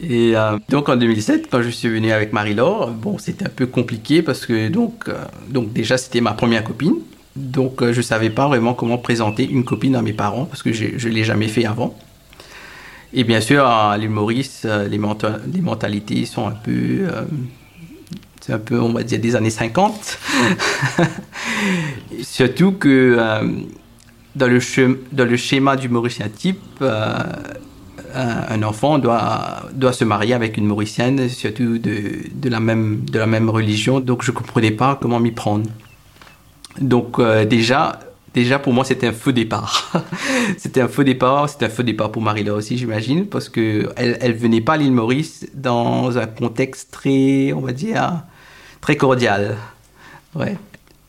Et 0.03 0.37
euh, 0.37 0.59
donc 0.69 0.87
en 0.87 0.95
2007, 0.95 1.47
quand 1.49 1.63
je 1.63 1.69
suis 1.69 1.89
venu 1.89 2.11
avec 2.11 2.33
Marie-Laure, 2.33 2.91
bon, 2.91 3.17
c'était 3.17 3.45
un 3.47 3.49
peu 3.49 3.65
compliqué 3.65 4.21
parce 4.21 4.45
que 4.45 4.67
donc, 4.69 5.05
euh, 5.07 5.25
donc 5.49 5.73
déjà 5.73 5.97
c'était 5.97 6.21
ma 6.21 6.33
première 6.33 6.63
copine. 6.63 6.97
Donc 7.35 7.81
je 7.81 7.97
ne 7.97 8.01
savais 8.03 8.29
pas 8.29 8.47
vraiment 8.47 8.75
comment 8.75 8.99
présenter 8.99 9.49
une 9.49 9.63
copine 9.63 9.95
à 9.95 10.03
mes 10.03 10.13
parents 10.13 10.45
parce 10.45 10.61
que 10.61 10.71
je 10.71 10.85
ne 10.85 11.13
l'ai 11.13 11.23
jamais 11.23 11.47
fait 11.47 11.65
avant. 11.65 11.97
Et 13.13 13.23
bien 13.23 13.41
sûr, 13.41 13.65
à 13.65 13.97
l'île 13.97 14.09
Maurice, 14.09 14.65
les, 14.65 14.97
les, 14.97 15.61
mentalités 15.61 16.25
sont 16.25 16.47
un 16.47 16.51
peu, 16.51 16.71
euh, 16.71 17.23
c'est 18.39 18.53
un 18.53 18.59
peu, 18.59 18.79
on 18.79 18.93
va 18.93 19.03
dire, 19.03 19.19
des 19.19 19.35
années 19.35 19.49
50. 19.49 20.17
Surtout 22.21 22.71
que 22.71 23.17
euh, 23.19 23.41
dans, 24.35 24.47
le 24.47 24.59
dans 25.11 25.25
le 25.25 25.35
schéma 25.35 25.75
du 25.75 25.89
Mauricien 25.89 26.29
type, 26.29 26.61
euh, 26.81 27.15
un 28.13 28.63
enfant 28.63 28.97
doit, 28.97 29.63
doit 29.73 29.93
se 29.93 30.05
marier 30.05 30.33
avec 30.33 30.57
une 30.57 30.65
Mauricienne, 30.65 31.29
surtout 31.29 31.77
de, 31.77 32.29
de, 32.33 32.49
la, 32.49 32.59
même, 32.59 33.05
de 33.05 33.17
la 33.17 33.25
même 33.25 33.49
religion. 33.49 34.01
Donc 34.01 34.23
je 34.23 34.31
ne 34.31 34.35
comprenais 34.35 34.71
pas 34.71 34.99
comment 35.01 35.19
m'y 35.21 35.31
prendre. 35.31 35.69
Donc 36.81 37.21
déjà, 37.47 37.99
déjà 38.33 38.59
pour 38.59 38.73
moi 38.73 38.85
c'était 38.85 39.07
un 39.07 39.13
faux 39.13 39.31
départ. 39.31 39.91
c'était 40.57 40.81
un 40.81 40.87
faux 40.87 41.03
départ, 41.03 41.49
c'était 41.49 41.65
un 41.65 41.69
faux 41.69 41.83
départ 41.83 42.11
pour 42.11 42.21
Marie-Laure 42.21 42.57
aussi 42.57 42.77
j'imagine, 42.77 43.27
parce 43.27 43.49
que 43.49 43.89
elle 43.95 44.35
venait 44.35 44.61
pas 44.61 44.73
à 44.73 44.77
l'île 44.77 44.91
Maurice 44.91 45.47
dans 45.53 46.17
un 46.17 46.27
contexte 46.27 46.91
très, 46.91 47.53
on 47.53 47.61
va 47.61 47.73
dire, 47.73 48.23
très 48.81 48.95
cordial. 48.95 49.57
Ouais. 50.35 50.57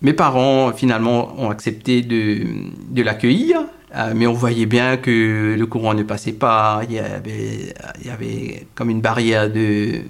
Mes 0.02 0.12
parents 0.12 0.72
finalement 0.72 1.34
ont 1.38 1.50
accepté 1.50 2.02
de, 2.02 2.44
de 2.90 3.02
l'accueillir, 3.02 3.60
euh, 3.94 4.12
mais 4.16 4.26
on 4.26 4.32
voyait 4.32 4.66
bien 4.66 4.96
que 4.96 5.54
le 5.56 5.66
courant 5.66 5.94
ne 5.94 6.02
passait 6.02 6.32
pas, 6.32 6.80
il 6.88 6.94
y 6.94 6.98
avait, 6.98 7.74
il 8.00 8.06
y 8.06 8.10
avait 8.10 8.66
comme 8.74 8.90
une 8.90 9.00
barrière 9.00 9.50
de, 9.50 10.00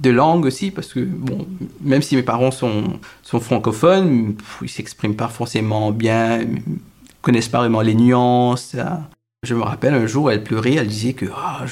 de 0.00 0.10
langue 0.10 0.44
aussi, 0.44 0.70
parce 0.70 0.92
que, 0.92 1.00
bon, 1.00 1.46
même 1.80 2.02
si 2.02 2.16
mes 2.16 2.22
parents 2.22 2.50
sont, 2.50 2.98
sont 3.22 3.40
francophones, 3.40 4.34
ils 4.60 4.68
s'expriment 4.68 5.16
pas 5.16 5.28
forcément 5.28 5.92
bien, 5.92 6.40
connaissent 7.20 7.48
pas 7.48 7.58
vraiment 7.58 7.82
les 7.82 7.94
nuances. 7.94 8.76
Je 9.44 9.54
me 9.54 9.62
rappelle 9.62 9.94
un 9.94 10.06
jour, 10.06 10.30
elle 10.30 10.42
pleurait, 10.42 10.74
elle 10.74 10.88
disait 10.88 11.12
que, 11.12 11.26
ah, 11.34 11.64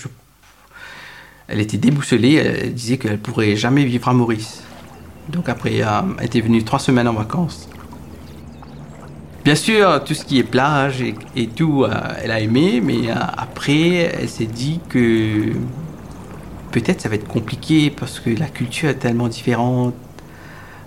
elle 1.48 1.60
était 1.60 1.78
déboussolée, 1.78 2.34
elle 2.34 2.74
disait 2.74 2.98
qu'elle 2.98 3.18
pourrait 3.18 3.56
jamais 3.56 3.84
vivre 3.84 4.08
à 4.08 4.12
Maurice. 4.12 4.62
Donc 5.28 5.48
après, 5.48 5.82
euh, 5.82 6.00
elle 6.18 6.26
était 6.26 6.40
venue 6.40 6.62
trois 6.62 6.78
semaines 6.78 7.08
en 7.08 7.12
vacances. 7.12 7.68
Bien 9.44 9.54
sûr, 9.54 10.04
tout 10.04 10.14
ce 10.14 10.24
qui 10.24 10.38
est 10.38 10.44
plage 10.44 11.02
et, 11.02 11.46
tout, 11.48 11.84
euh, 11.84 11.90
elle 12.22 12.30
a 12.30 12.40
aimé, 12.40 12.80
mais 12.84 13.10
euh, 13.10 13.14
après, 13.36 14.12
elle 14.20 14.28
s'est 14.28 14.46
dit 14.46 14.80
que 14.88 15.52
peut-être 16.70 17.00
ça 17.00 17.08
va 17.08 17.16
être 17.16 17.28
compliqué 17.28 17.90
parce 17.90 18.20
que 18.20 18.30
la 18.30 18.46
culture 18.46 18.88
est 18.88 18.94
tellement 18.94 19.28
différente, 19.28 19.94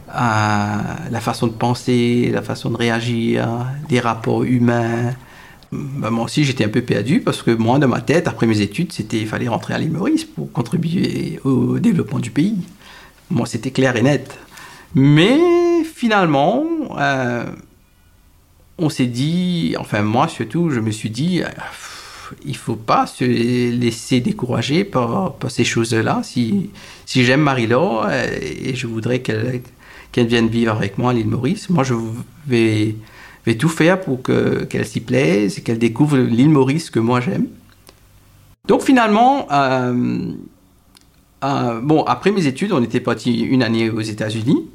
la 0.08 1.20
façon 1.20 1.48
de 1.48 1.54
penser, 1.54 2.30
la 2.32 2.42
façon 2.42 2.70
de 2.70 2.78
réagir, 2.78 3.48
des 3.90 4.00
rapports 4.00 4.44
humains. 4.44 5.14
Ben, 5.72 6.12
moi 6.12 6.26
aussi, 6.26 6.44
j'étais 6.44 6.66
un 6.66 6.70
peu 6.70 6.82
perdu 6.82 7.20
parce 7.20 7.42
que 7.42 7.50
moi, 7.50 7.80
dans 7.80 7.88
ma 7.88 8.02
tête, 8.02 8.28
après 8.28 8.46
mes 8.46 8.62
études, 8.62 8.92
c'était 8.92 9.18
il 9.18 9.28
fallait 9.28 9.48
rentrer 9.48 9.74
à 9.74 9.80
l'île 9.80 9.92
pour 10.36 10.52
contribuer 10.52 11.40
au 11.44 11.80
développement 11.80 12.20
du 12.20 12.30
pays. 12.30 12.58
Moi, 13.32 13.48
c'était 13.48 13.72
clair 13.72 13.96
et 13.96 14.04
net. 14.04 14.38
Mais 14.94 15.84
finalement, 15.84 16.64
euh, 17.00 17.46
on 18.78 18.90
s'est 18.90 19.08
dit, 19.08 19.76
enfin 19.80 20.02
moi 20.04 20.28
surtout, 20.28 20.70
je 20.70 20.80
me 20.80 20.92
suis 20.92 21.10
dit, 21.10 21.42
euh, 21.42 21.48
il 22.46 22.56
faut 22.56 22.76
pas 22.76 23.08
se 23.08 23.24
laisser 23.24 24.20
décourager 24.20 24.84
par, 24.84 25.36
ces 25.50 25.64
choses-là. 25.64 26.22
Si, 26.24 26.70
si 27.06 27.24
j'aime 27.24 27.42
Marie-Laure 27.42 28.08
euh, 28.10 28.26
et 28.42 28.76
je 28.76 28.88
voudrais 28.88 29.20
qu'elle 29.20 29.62
qu'elle 30.12 30.28
vienne 30.28 30.48
vivre 30.48 30.74
avec 30.76 31.00
moi 31.00 31.10
à 31.10 31.14
l'île 31.14 31.28
Maurice, 31.28 31.72
moi 31.72 31.84
je 31.84 31.96
vais, 32.46 32.96
vais 33.48 33.56
tout 33.56 33.70
faire 33.70 34.00
pour 34.00 34.22
qu'elle 34.22 34.86
s'y 34.86 35.00
plaise 35.00 35.58
et 35.58 35.62
qu'elle 35.62 35.80
découvre 35.80 36.18
l'île 36.18 36.50
Maurice 36.50 36.92
que 36.92 37.00
moi 37.00 37.20
j'aime. 37.20 37.48
Donc 38.68 38.84
finalement, 38.84 39.48
euh, 39.52 40.34
euh, 41.44 41.82
bon, 41.82 42.04
après 42.04 42.32
mes 42.32 42.46
études, 42.46 42.74
on 42.74 42.84
était 42.84 43.00
parti 43.00 43.42
une 43.42 43.64
année 43.64 43.90
aux 43.90 44.02
États-Unis. 44.02 44.70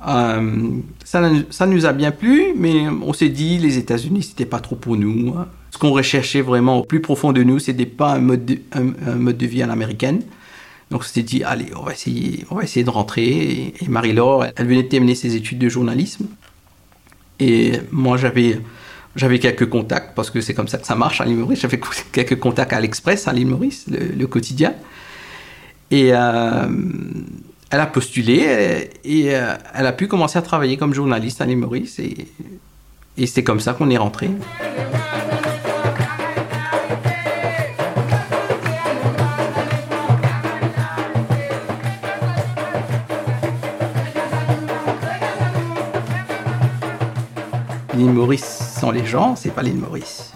ça, 0.00 1.30
ça 1.50 1.66
nous 1.66 1.84
a 1.84 1.92
bien 1.92 2.12
plu, 2.12 2.54
mais 2.56 2.88
on 2.88 3.12
s'est 3.12 3.28
dit 3.28 3.58
les 3.58 3.78
États-Unis, 3.78 4.22
c'était 4.22 4.46
pas 4.46 4.60
trop 4.60 4.76
pour 4.76 4.96
nous. 4.96 5.34
Ce 5.76 5.78
qu'on 5.78 5.90
recherchait 5.90 6.40
vraiment 6.40 6.78
au 6.78 6.84
plus 6.84 7.02
profond 7.02 7.34
de 7.34 7.42
nous, 7.42 7.58
c'était 7.58 7.84
pas 7.84 8.14
un 8.14 8.20
mode 8.20 8.46
de, 8.46 9.46
vie 9.46 9.62
à 9.62 9.66
l'américaine. 9.66 10.22
Donc 10.90 11.02
on 11.02 11.04
s'est 11.04 11.22
dit, 11.22 11.44
allez, 11.44 11.66
on 11.76 11.82
va 11.82 11.92
essayer, 11.92 12.46
on 12.50 12.54
va 12.54 12.62
essayer 12.62 12.82
de 12.82 12.88
rentrer. 12.88 13.74
Et, 13.78 13.86
Marie-Laure, 13.86 14.46
elle 14.56 14.66
venait 14.66 14.84
de 14.84 14.88
terminer 14.88 15.14
ses 15.14 15.36
études 15.36 15.58
de 15.58 15.68
journalisme. 15.68 16.28
Et 17.40 17.72
moi, 17.92 18.16
j'avais, 18.16 18.58
j'avais 19.16 19.38
quelques 19.38 19.68
contacts, 19.68 20.14
parce 20.14 20.30
que 20.30 20.40
c'est 20.40 20.54
comme 20.54 20.66
ça 20.66 20.78
que 20.78 20.86
ça 20.86 20.94
marche 20.94 21.20
à 21.20 21.26
l'île 21.26 21.36
Maurice. 21.36 21.60
J'avais 21.60 21.78
quelques 22.10 22.38
contacts 22.38 22.72
à 22.72 22.80
l'Express, 22.80 23.28
à 23.28 23.34
l'île 23.34 23.48
Maurice, 23.48 23.84
le, 23.90 24.26
quotidien. 24.26 24.72
Et 25.90 26.14
euh, 26.14 26.68
elle 27.68 27.80
a 27.80 27.86
postulé 27.86 28.88
et, 29.04 29.36
euh, 29.36 29.54
elle 29.74 29.86
a 29.86 29.92
pu 29.92 30.08
commencer 30.08 30.38
à 30.38 30.42
travailler 30.42 30.78
comme 30.78 30.94
journaliste 30.94 31.42
à 31.42 31.44
l'île 31.44 31.58
Maurice. 31.58 31.98
Et, 31.98 32.28
et 33.18 33.26
c'est 33.26 33.44
comme 33.44 33.60
ça 33.60 33.74
qu'on 33.74 33.90
est 33.90 33.98
rentré. 33.98 34.30
Maurice 48.16 48.44
sans 48.80 48.90
les 48.90 49.04
gens, 49.04 49.36
c'est 49.36 49.50
pas 49.50 49.62
l'île 49.62 49.76
Maurice. 49.76 50.32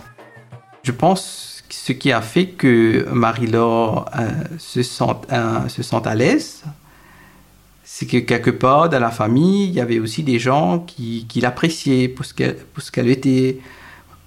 Je 0.82 0.92
pense 0.92 1.62
que 1.68 1.74
ce 1.74 1.92
qui 1.92 2.12
a 2.12 2.20
fait 2.20 2.48
que 2.48 3.06
Marie-Laure 3.10 4.10
euh, 4.18 4.28
se, 4.58 4.80
euh, 4.80 5.68
se 5.68 5.82
sente 5.82 6.06
à 6.06 6.14
l'aise, 6.14 6.62
c'est 7.82 8.06
que 8.06 8.18
quelque 8.18 8.50
part 8.50 8.88
dans 8.88 9.00
la 9.00 9.10
famille, 9.10 9.64
il 9.64 9.72
y 9.72 9.80
avait 9.80 9.98
aussi 9.98 10.22
des 10.22 10.38
gens 10.38 10.78
qui, 10.78 11.26
l'appréciaient 11.36 12.08
pour 12.08 12.24
ce 12.24 12.90
qu'elle 12.92 13.08
était, 13.08 13.58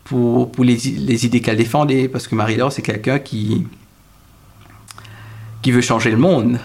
pour, 0.04 0.52
pour 0.52 0.64
les, 0.64 0.76
les, 0.76 1.26
idées 1.26 1.42
qu'elle 1.42 1.58
défendait, 1.58 2.08
parce 2.08 2.28
que 2.28 2.36
Marie-Laure, 2.36 2.72
c'est 2.72 2.82
quelqu'un 2.82 3.20
qui, 3.20 3.66
qui 5.62 5.72
veut 5.72 5.82
changer 5.82 6.12
le 6.12 6.18
monde. 6.18 6.60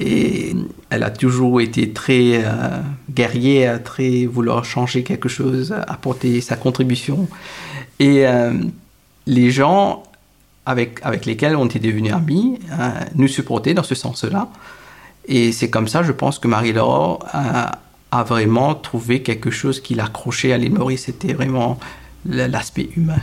Et 0.00 0.54
elle 0.90 1.02
a 1.02 1.10
toujours 1.10 1.60
été 1.60 1.92
très 1.92 2.44
euh, 2.44 2.80
guerrière, 3.10 3.82
très 3.82 4.26
vouloir 4.26 4.64
changer 4.64 5.02
quelque 5.02 5.28
chose, 5.28 5.74
apporter 5.88 6.40
sa 6.40 6.56
contribution. 6.56 7.28
Et 7.98 8.26
euh, 8.26 8.52
les 9.26 9.50
gens 9.50 10.04
avec, 10.66 11.00
avec 11.02 11.26
lesquels 11.26 11.56
on 11.56 11.66
était 11.66 11.78
devenus 11.78 12.12
amis 12.12 12.58
euh, 12.70 12.90
nous 13.14 13.28
supportaient 13.28 13.74
dans 13.74 13.82
ce 13.82 13.94
sens-là. 13.94 14.48
Et 15.26 15.52
c'est 15.52 15.68
comme 15.68 15.88
ça, 15.88 16.02
je 16.02 16.12
pense, 16.12 16.38
que 16.38 16.48
Marie-Laure 16.48 17.26
a, 17.32 17.78
vraiment 18.24 18.74
trouvé 18.74 19.22
quelque 19.22 19.50
chose 19.50 19.80
qui 19.80 19.94
l'accrochait 19.94 20.52
à 20.52 20.58
l'île. 20.58 20.78
C'était 20.96 21.34
vraiment 21.34 21.78
l'aspect 22.24 22.88
humain. 22.96 23.20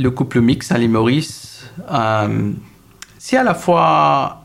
Le 0.00 0.10
couple 0.10 0.42
à 0.70 0.78
l'île 0.78 0.90
Maurice, 0.90 1.68
euh, 1.90 2.52
c'est 3.18 3.36
à 3.36 3.42
la 3.42 3.54
fois 3.54 4.38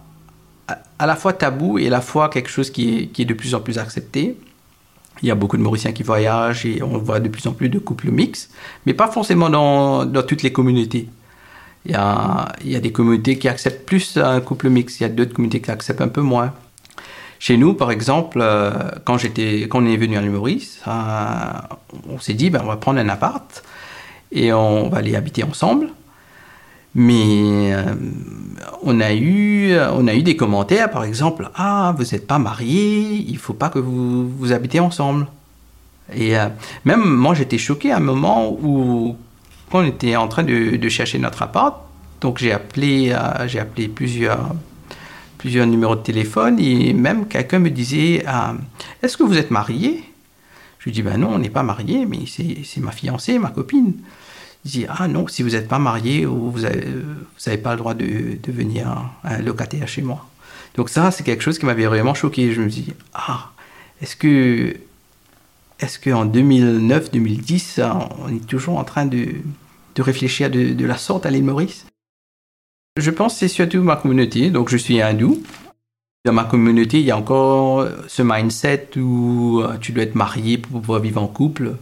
tabou 1.33 1.79
et 1.79 1.87
à 1.87 1.89
la 1.89 2.01
fois 2.01 2.29
quelque 2.29 2.49
chose 2.49 2.69
qui 2.69 3.09
est, 3.17 3.25
de 3.25 3.33
plus 3.33 3.55
en 3.55 3.61
plus 3.61 3.77
accepté. 3.77 4.37
Il 5.21 5.29
y 5.29 5.31
a 5.31 5.35
beaucoup 5.35 5.55
de 5.55 5.61
Mauriciens 5.61 5.93
qui 5.93 6.03
voyagent 6.03 6.65
et 6.65 6.83
on 6.83 6.97
voit 6.97 7.21
de 7.21 7.29
plus 7.29 7.47
en 7.47 7.53
plus 7.53 7.69
de 7.69 7.79
couples 7.79 8.11
mixtes, 8.11 8.51
mais 8.85 8.93
pas 8.93 9.07
forcément 9.07 9.49
dans, 9.49 10.23
toutes 10.23 10.43
les 10.43 10.51
communautés. 10.51 11.07
Il 11.85 11.91
y, 11.91 11.95
a, 11.95 12.79
des 12.81 12.91
communautés 12.91 13.37
qui 13.37 13.47
acceptent 13.47 13.85
plus 13.85 14.17
un 14.17 14.41
couple 14.41 14.69
mixte, 14.69 14.99
il 14.99 15.03
y 15.03 15.05
a 15.05 15.09
d'autres 15.09 15.33
communautés 15.33 15.61
qui 15.61 15.71
acceptent 15.71 16.01
un 16.01 16.09
peu 16.09 16.21
moins. 16.21 16.53
Chez 17.39 17.57
nous, 17.57 17.75
par 17.75 17.91
exemple, 17.91 18.39
euh, 18.41 18.71
quand 19.05 19.17
on 19.17 19.85
est 19.85 19.97
venu 19.97 20.17
à 20.17 20.21
l'île 20.21 20.31
Maurice, 20.31 20.81
euh, 20.87 20.91
on 22.09 22.19
s'est 22.19 22.33
dit, 22.33 22.49
ben, 22.49 22.61
on 22.63 22.67
va 22.67 22.77
prendre 22.77 22.99
un 22.99 23.07
appart 23.07 23.63
et 24.35 24.53
on 24.53 24.89
va 24.89 24.99
aller 24.99 25.15
habiter 25.15 25.43
ensemble. 25.43 25.87
Mais 26.93 27.73
euh, 27.73 27.83
on, 28.83 29.01
a 29.01 29.13
eu, 29.13 29.75
on 29.93 30.07
a 30.07 30.13
eu 30.13 30.23
des 30.23 30.35
commentaires, 30.35 30.89
par 30.91 31.03
exemple, 31.03 31.49
Ah, 31.55 31.93
vous 31.97 32.03
n'êtes 32.03 32.27
pas 32.27 32.39
mariés, 32.39 33.25
il 33.27 33.33
ne 33.33 33.39
faut 33.39 33.53
pas 33.53 33.69
que 33.69 33.79
vous, 33.79 34.29
vous 34.29 34.51
habitez 34.53 34.79
ensemble. 34.79 35.27
Et 36.13 36.37
euh, 36.37 36.47
même 36.83 37.03
moi, 37.03 37.33
j'étais 37.33 37.57
choqué 37.57 37.91
à 37.91 37.97
un 37.97 38.01
moment 38.01 38.51
où, 38.51 39.15
on 39.71 39.83
était 39.83 40.15
en 40.15 40.27
train 40.29 40.43
de, 40.43 40.89
chercher 40.89 41.19
notre 41.19 41.41
appart, 41.41 41.81
donc 42.21 42.37
j'ai 42.37 42.53
appelé, 42.53 43.11
euh, 43.11 43.59
appelé 43.59 43.89
plusieurs, 43.89 44.55
plusieurs 45.37 45.67
numéros 45.67 45.97
de 45.97 46.01
téléphone 46.01 46.59
et 46.59 46.93
même 46.93 47.27
quelqu'un 47.27 47.59
me 47.59 47.69
disait 47.69 48.23
euh, 48.25 48.53
Est-ce 49.03 49.17
que 49.17 49.23
vous 49.23 49.37
êtes 49.37 49.51
marié 49.51 50.01
Je 50.79 50.85
lui 50.85 50.91
dis 50.93 51.01
Ben 51.01 51.17
non, 51.17 51.31
on 51.33 51.39
n'est 51.39 51.49
pas 51.49 51.63
marié, 51.63 52.05
mais 52.05 52.19
c'est 52.25 52.79
ma 52.79 52.91
fiancée, 52.91 53.37
ma 53.37 53.49
copine. 53.49 53.95
Il 54.65 54.71
dit 54.71 54.85
Ah 54.89 55.07
non, 55.07 55.27
si 55.27 55.43
vous 55.43 55.51
n'êtes 55.51 55.67
pas 55.67 55.79
marié, 55.79 56.25
vous 56.25 56.61
n'avez 56.61 57.57
pas 57.57 57.71
le 57.71 57.77
droit 57.77 57.93
de 57.93 58.37
devenir 58.43 59.09
un 59.23 59.39
locataire 59.39 59.87
chez 59.87 60.01
moi. 60.01 60.27
Donc 60.75 60.89
ça, 60.89 61.11
c'est 61.11 61.23
quelque 61.23 61.43
chose 61.43 61.57
qui 61.59 61.65
m'avait 61.65 61.85
vraiment 61.85 62.13
choqué. 62.13 62.51
Je 62.51 62.61
me 62.61 62.67
dis 62.67 62.93
Ah, 63.13 63.51
est-ce 64.01 64.15
que 64.15 64.75
est-ce 65.79 65.99
qu'en 65.99 66.25
2009-2010, 66.25 67.81
on 68.25 68.29
est 68.29 68.45
toujours 68.47 68.77
en 68.77 68.83
train 68.85 69.05
de, 69.05 69.27
de 69.95 70.01
réfléchir 70.01 70.49
de, 70.49 70.73
de, 70.73 70.85
la 70.85 70.97
sorte 70.97 71.25
à 71.25 71.31
l'île 71.31 71.43
Maurice? 71.43 71.85
Je 72.97 73.11
pense 73.11 73.33
que 73.33 73.39
c'est 73.39 73.47
surtout 73.49 73.81
ma 73.81 73.97
communauté. 73.97 74.51
Donc, 74.51 74.69
je 74.69 74.77
suis 74.77 75.01
hindou. 75.01 75.43
Dans 76.23 76.31
ma 76.31 76.45
communauté, 76.45 77.01
il 77.01 77.05
y 77.05 77.11
a 77.11 77.17
encore 77.17 77.87
ce 78.07 78.23
mindset 78.23 78.97
où 78.97 79.61
euh, 79.61 79.77
tu 79.79 79.91
dois 79.91 80.03
être 80.03 80.15
marié 80.15 80.57
pour 80.57 80.79
pouvoir 80.79 81.01
vivre 81.01 81.21
en 81.21 81.27
couple. 81.27 81.75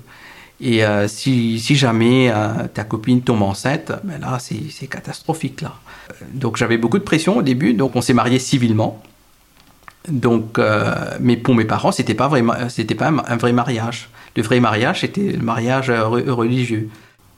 Et 0.62 0.86
euh, 0.86 1.08
si, 1.08 1.60
jamais 1.60 2.32
euh, 2.32 2.68
ta 2.74 2.84
copine 2.84 3.22
tombe 3.22 3.42
enceinte, 3.42 3.92
ben 4.04 4.20
là, 4.20 4.38
c'est 4.40 4.88
catastrophique. 4.88 5.62
Là. 5.62 5.74
Donc, 6.34 6.58
j'avais 6.58 6.78
beaucoup 6.78 7.00
de 7.00 7.04
pression 7.04 7.38
au 7.38 7.42
début. 7.42 7.74
Donc, 7.74 7.96
on 7.96 8.02
s'est 8.02 8.14
marié 8.14 8.40
civilement. 8.40 9.02
Donc, 10.08 10.60
euh, 10.60 10.94
mais 11.20 11.38
pour 11.38 11.56
mes 11.56 11.66
parents, 11.66 11.92
c'était 11.92 12.14
pas 12.14 12.28
vraiment, 12.28 12.54
pas 12.54 13.12
un 13.28 13.38
vrai 13.38 13.54
mariage. 13.54 14.10
Le 14.36 14.44
vrai 14.44 14.60
mariage, 14.60 15.02
c'était 15.02 15.32
le 15.32 15.44
mariage 15.44 15.90
religieux. 15.90 16.90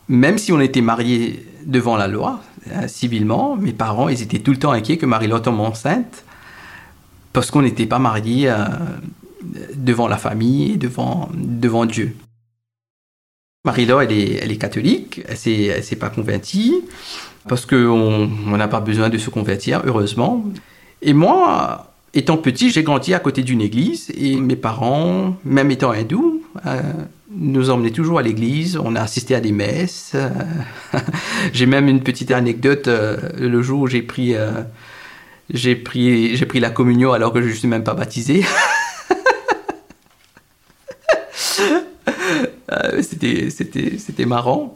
Même 0.07 0.37
si 0.37 0.51
on 0.51 0.59
était 0.59 0.81
mariés 0.81 1.45
devant 1.65 1.97
la 1.97 2.07
loi, 2.07 2.41
euh, 2.71 2.87
civilement, 2.87 3.55
mes 3.55 3.73
parents, 3.73 4.09
ils 4.09 4.21
étaient 4.21 4.39
tout 4.39 4.51
le 4.51 4.57
temps 4.57 4.71
inquiets 4.71 4.97
que 4.97 5.05
Marie-Laure 5.05 5.41
tombe 5.41 5.59
enceinte 5.59 6.23
parce 7.33 7.51
qu'on 7.51 7.61
n'était 7.61 7.85
pas 7.85 7.99
mariés 7.99 8.49
euh, 8.49 8.65
devant 9.75 10.07
la 10.07 10.17
famille 10.17 10.73
et 10.73 10.77
devant, 10.77 11.29
devant 11.33 11.85
Dieu. 11.85 12.15
Marie-Laure, 13.65 14.03
elle 14.03 14.11
est, 14.11 14.39
elle 14.41 14.51
est 14.51 14.57
catholique, 14.57 15.21
elle 15.27 15.37
s'est, 15.37 15.81
s'est 15.81 15.95
pas 15.97 16.09
convertie 16.09 16.81
parce 17.47 17.65
qu'on 17.65 18.27
n'a 18.47 18.67
pas 18.67 18.79
besoin 18.79 19.09
de 19.09 19.17
se 19.17 19.29
convertir, 19.29 19.81
heureusement. 19.85 20.45
Et 21.01 21.13
moi, 21.13 21.95
Étant 22.17 22.37
petit, 22.37 22.69
j'ai 22.69 22.81
grandi 22.81 23.13
à 23.13 23.19
côté 23.19 23.43
d'une 23.43 23.59
église 23.59 24.09
et 24.17 24.37
mes 24.37 24.55
parents, 24.55 25.35
même 25.43 25.69
étant 25.69 25.91
hindous, 25.91 26.41
euh, 26.65 26.79
nous 27.29 27.69
emmenaient 27.69 27.91
toujours 27.91 28.19
à 28.19 28.21
l'église. 28.21 28.79
On 28.81 28.95
a 28.95 29.01
assisté 29.01 29.35
à 29.35 29.41
des 29.41 29.51
messes. 29.51 30.15
j'ai 31.53 31.65
même 31.65 31.89
une 31.89 31.99
petite 31.99 32.31
anecdote 32.31 32.87
euh, 32.87 33.17
le 33.37 33.61
jour 33.61 33.81
où 33.81 33.87
j'ai 33.87 34.01
pris, 34.01 34.33
euh, 34.33 34.61
j'ai 35.49 35.75
pris, 35.75 36.37
j'ai 36.37 36.45
pris 36.45 36.61
la 36.61 36.69
communion 36.69 37.11
alors 37.11 37.33
que 37.33 37.41
je 37.41 37.49
ne 37.49 37.53
suis 37.53 37.67
même 37.67 37.83
pas 37.83 37.95
baptisé. 37.95 38.45
c'était, 43.49 43.97
c'était, 43.97 44.25
marrant. 44.25 44.73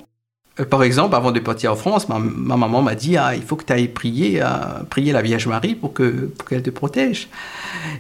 Euh, 0.60 0.66
par 0.66 0.84
exemple, 0.84 1.16
avant 1.16 1.32
de 1.32 1.40
partir 1.40 1.72
en 1.72 1.76
France, 1.76 2.10
ma, 2.10 2.20
maman 2.20 2.82
m'a 2.82 2.96
dit 2.96 3.18
ah, 3.18 3.36
il 3.36 3.42
faut 3.42 3.56
que 3.56 3.66
tu 3.66 3.74
ailles 3.74 3.88
prier, 3.88 4.42
euh, 4.42 4.48
prier 4.90 5.12
la 5.12 5.22
Vierge 5.22 5.48
Marie 5.48 5.76
pour 5.76 5.94
qu'elle 5.94 6.30
pour 6.30 6.48
qu'elle 6.48 6.64
te 6.64 6.70
protège. 6.70 7.30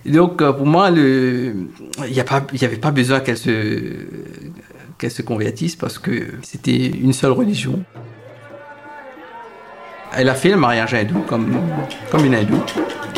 donc, 0.05 0.41
euh, 0.41 0.53
pour 0.53 0.65
moi, 0.65 0.89
il 0.89 1.67
n'y 2.11 2.19
avait 2.19 2.77
pas 2.77 2.91
besoin 2.91 3.19
qu'elle 3.19 3.37
se, 3.37 3.51
qu'elle 4.97 5.11
se 5.11 5.21
convertisse 5.21 5.75
parce 5.75 5.97
que 5.97 6.27
c'était 6.41 6.87
une 6.87 7.13
seule 7.13 7.31
religion. 7.31 7.83
Elle 10.15 10.29
a 10.29 10.35
fait 10.35 10.49
le 10.49 10.57
mariage 10.57 10.93
hindou 10.95 11.19
comme, 11.27 11.55
comme 12.09 12.25
une 12.25 12.33
hindoue. 12.33 12.63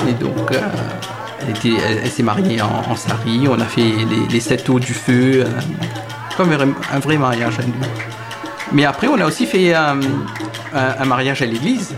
Et 0.09 0.13
donc, 0.13 0.51
elle, 0.51 1.53
elle, 2.03 2.09
s'est 2.09 2.23
mariée 2.23 2.61
en, 2.61 2.95
sari. 2.95 3.47
On 3.47 3.59
a 3.59 3.65
fait 3.65 3.93
les 4.29 4.39
sept 4.41 4.69
eaux 4.69 4.79
du 4.79 4.93
feu, 4.93 5.45
comme 6.35 6.51
un 6.51 6.99
vrai 6.99 7.17
mariage 7.17 7.59
hindou. 7.59 7.85
Mais 8.71 8.85
après, 8.85 9.07
on 9.07 9.19
a 9.19 9.25
aussi 9.25 9.45
fait 9.45 9.75
euh, 9.75 10.01
un, 10.73 11.05
mariage 11.05 11.41
à 11.41 11.45
l'église, 11.45 11.95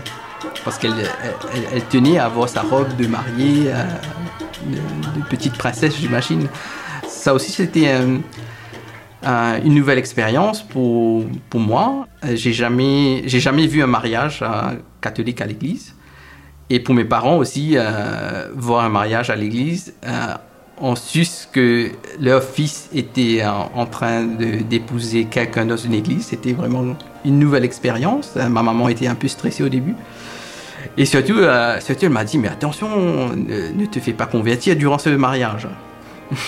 parce 0.64 0.78
qu'elle 0.78 1.08
elle, 1.72 1.84
tenait 1.84 2.18
à 2.18 2.26
avoir 2.26 2.48
sa 2.48 2.62
robe 2.62 2.96
de 2.96 3.06
mariée, 3.06 3.66
euh, 3.68 3.84
de, 4.66 5.22
petite 5.30 5.56
princesse, 5.56 5.96
j'imagine. 5.96 6.48
Ça 7.06 7.32
aussi, 7.32 7.52
c'était 7.52 7.90
une 9.22 9.74
nouvelle 9.74 9.98
expérience 9.98 10.62
pour, 10.62 11.24
pour 11.48 11.60
moi. 11.60 12.08
J'ai 12.32 12.52
jamais, 12.52 13.22
jamais 13.28 13.66
vu 13.66 13.82
un 13.82 13.86
mariage 13.86 14.40
euh, 14.42 14.74
catholique 15.00 15.40
à 15.40 15.46
l'église. 15.46 15.94
Et 16.70 16.80
pour 16.80 16.94
mes 16.94 17.04
parents 17.04 17.36
aussi, 17.36 17.76
voir 18.54 18.84
un 18.84 18.88
mariage 18.88 19.28
à 19.28 19.36
l'église 19.36 19.94
ont 20.80 20.96
su 20.96 21.24
que 21.52 21.90
leur 22.20 22.42
fils 22.42 22.88
était 22.94 23.44
en, 23.44 23.86
train 23.86 24.24
d'épouser 24.24 25.26
quelqu'un 25.26 25.66
dans 25.66 25.76
une 25.76 25.94
église. 25.94 26.26
C'était 26.26 26.52
vraiment 26.52 26.96
une 27.24 27.38
nouvelle 27.38 27.64
expérience. 27.64 28.34
Ma 28.36 28.62
maman 28.62 28.88
était 28.88 29.06
un 29.06 29.14
peu 29.14 29.28
stressée 29.28 29.62
au 29.62 29.68
début. 29.68 29.94
Et 30.96 31.04
surtout, 31.04 31.38
euh, 31.38 31.80
surtout 31.80 32.06
elle 32.06 32.12
m'a 32.12 32.24
dit, 32.24 32.38
mais 32.38 32.48
attention, 32.48 33.34
ne 33.34 33.86
te 33.86 33.98
fais 34.00 34.12
pas 34.12 34.26
convertir 34.26 34.76
durant 34.76 34.98
ce 34.98 35.10
mariage. 35.10 35.68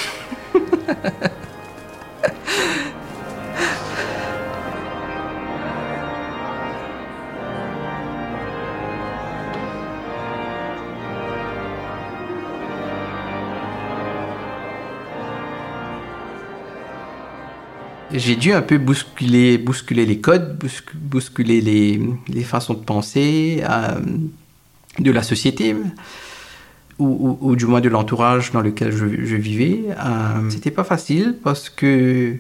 j'ai 18.17 18.37
dû 18.37 18.53
un 18.53 18.63
peu 18.63 18.79
bousculer, 18.79 19.59
bousculer 19.59 20.07
les 20.07 20.21
codes, 20.21 20.59
bousculer 20.95 21.61
les, 21.61 22.43
façons 22.45 22.75
de 22.75 22.85
penser 22.85 23.63
euh, 23.69 24.01
de 24.99 25.11
la 25.11 25.23
société, 25.23 25.75
ou, 26.99 27.57
du 27.57 27.67
moins 27.67 27.81
de 27.81 27.89
l'entourage 27.89 28.53
dans 28.53 28.61
lequel 28.61 28.91
je, 28.91 29.07
je 29.07 29.37
vivais. 29.37 29.81
Euh, 29.91 30.51
C'était 30.51 30.71
pas 30.71 30.85
facile 30.85 31.37
parce 31.43 31.69
que, 31.69 32.37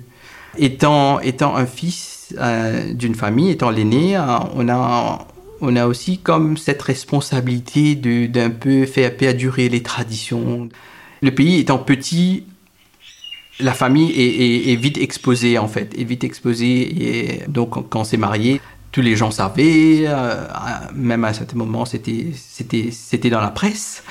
étant, 0.57 1.21
étant 1.21 1.57
un 1.57 1.67
fils 1.67 2.35
euh, 2.39 2.93
d'une 2.95 3.15
famille, 3.15 3.51
étant 3.51 3.71
l'aîné, 3.71 4.17
euh, 4.17 4.23
on 4.55 4.69
a, 4.69 5.27
on 5.61 5.77
a 5.77 5.87
aussi 5.87 6.19
comme 6.19 6.57
cette 6.57 6.83
responsabilité 6.83 7.95
d'un 7.95 8.51
peu 8.51 8.87
faire 8.87 9.15
perdurer 9.17 9.69
les 9.69 9.83
traditions. 9.83 10.69
Le 11.23 11.31
pays 11.31 11.61
étant 11.61 11.79
petit, 11.79 12.45
la 13.61 13.73
famille 13.73 14.13
est, 14.13 14.77
vite 14.77 14.99
exposée 14.99 15.59
en 15.59 15.69
fait, 15.69 15.95
est 15.99 16.05
vite 16.05 16.25
exposée. 16.25 16.81
Et 17.05 17.49
donc 17.49 17.89
quand 17.89 18.01
on 18.01 18.05
s'est 18.05 18.17
marié, 18.17 18.61
tous 18.93 19.03
les 19.03 19.17
gens 19.17 19.31
savaient, 19.31 20.05
euh, 20.07 20.47
même 20.95 21.25
à 21.25 21.29
un 21.29 21.33
certain 21.33 21.57
moment, 21.57 21.85
c'était 21.85 22.29
c'était 22.35 22.91
c'était 22.91 23.31
dans 23.31 23.41
la 23.41 23.51
presse. 23.51 24.03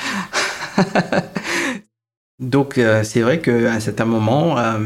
donc 2.39 2.77
euh, 2.77 3.03
c'est 3.03 3.21
vrai 3.21 3.39
qu'à 3.39 3.73
un 3.73 3.79
certain 3.79 4.05
moment, 4.05 4.58
euh, 4.58 4.79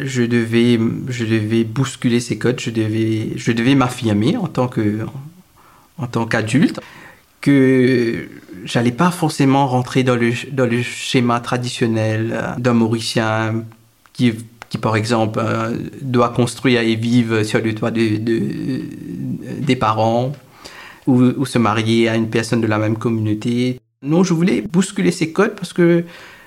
je 0.00 0.22
devais 0.22 0.78
je 1.08 1.24
devais 1.24 1.64
bousculer 1.64 2.20
ces 2.20 2.38
codes, 2.38 2.60
je 2.60 2.70
devais 2.70 3.32
je 3.36 3.52
devais 3.52 3.74
m'affirmer 3.74 4.36
en 4.36 4.48
tant 4.48 4.68
que 4.68 5.06
en 5.98 6.06
tant 6.06 6.26
qu'adulte 6.26 6.80
que 7.40 8.28
j'allais 8.64 8.92
pas 8.92 9.10
forcément 9.10 9.66
rentrer 9.66 10.02
dans 10.02 10.16
le, 10.16 10.32
dans 10.52 10.66
le 10.66 10.82
schéma 10.82 11.40
traditionnel 11.40 12.32
euh, 12.32 12.54
d'un 12.58 12.74
Mauricien 12.74 13.64
qui, 14.12 14.34
qui, 14.68 14.78
par 14.78 14.96
exemple, 14.96 15.40
euh, 15.42 15.76
doit 16.02 16.30
construire 16.30 16.80
et 16.80 16.94
vivre 16.94 17.42
sur 17.42 17.60
le 17.60 17.74
toit 17.74 17.90
de, 17.90 18.18
des 19.60 19.76
parents 19.76 20.32
ou, 21.06 21.44
se 21.44 21.58
marier 21.58 22.08
à 22.08 22.16
une 22.16 22.30
personne 22.30 22.60
de 22.60 22.66
la 22.66 22.78
même 22.78 22.96
communauté. 22.96 23.80
Non, 24.02 24.22
je 24.22 24.32
voulais 24.32 24.60
bousculer 24.62 25.10
ces 25.10 25.32
codes 25.32 25.56
parce 25.56 25.72
que 25.72 26.04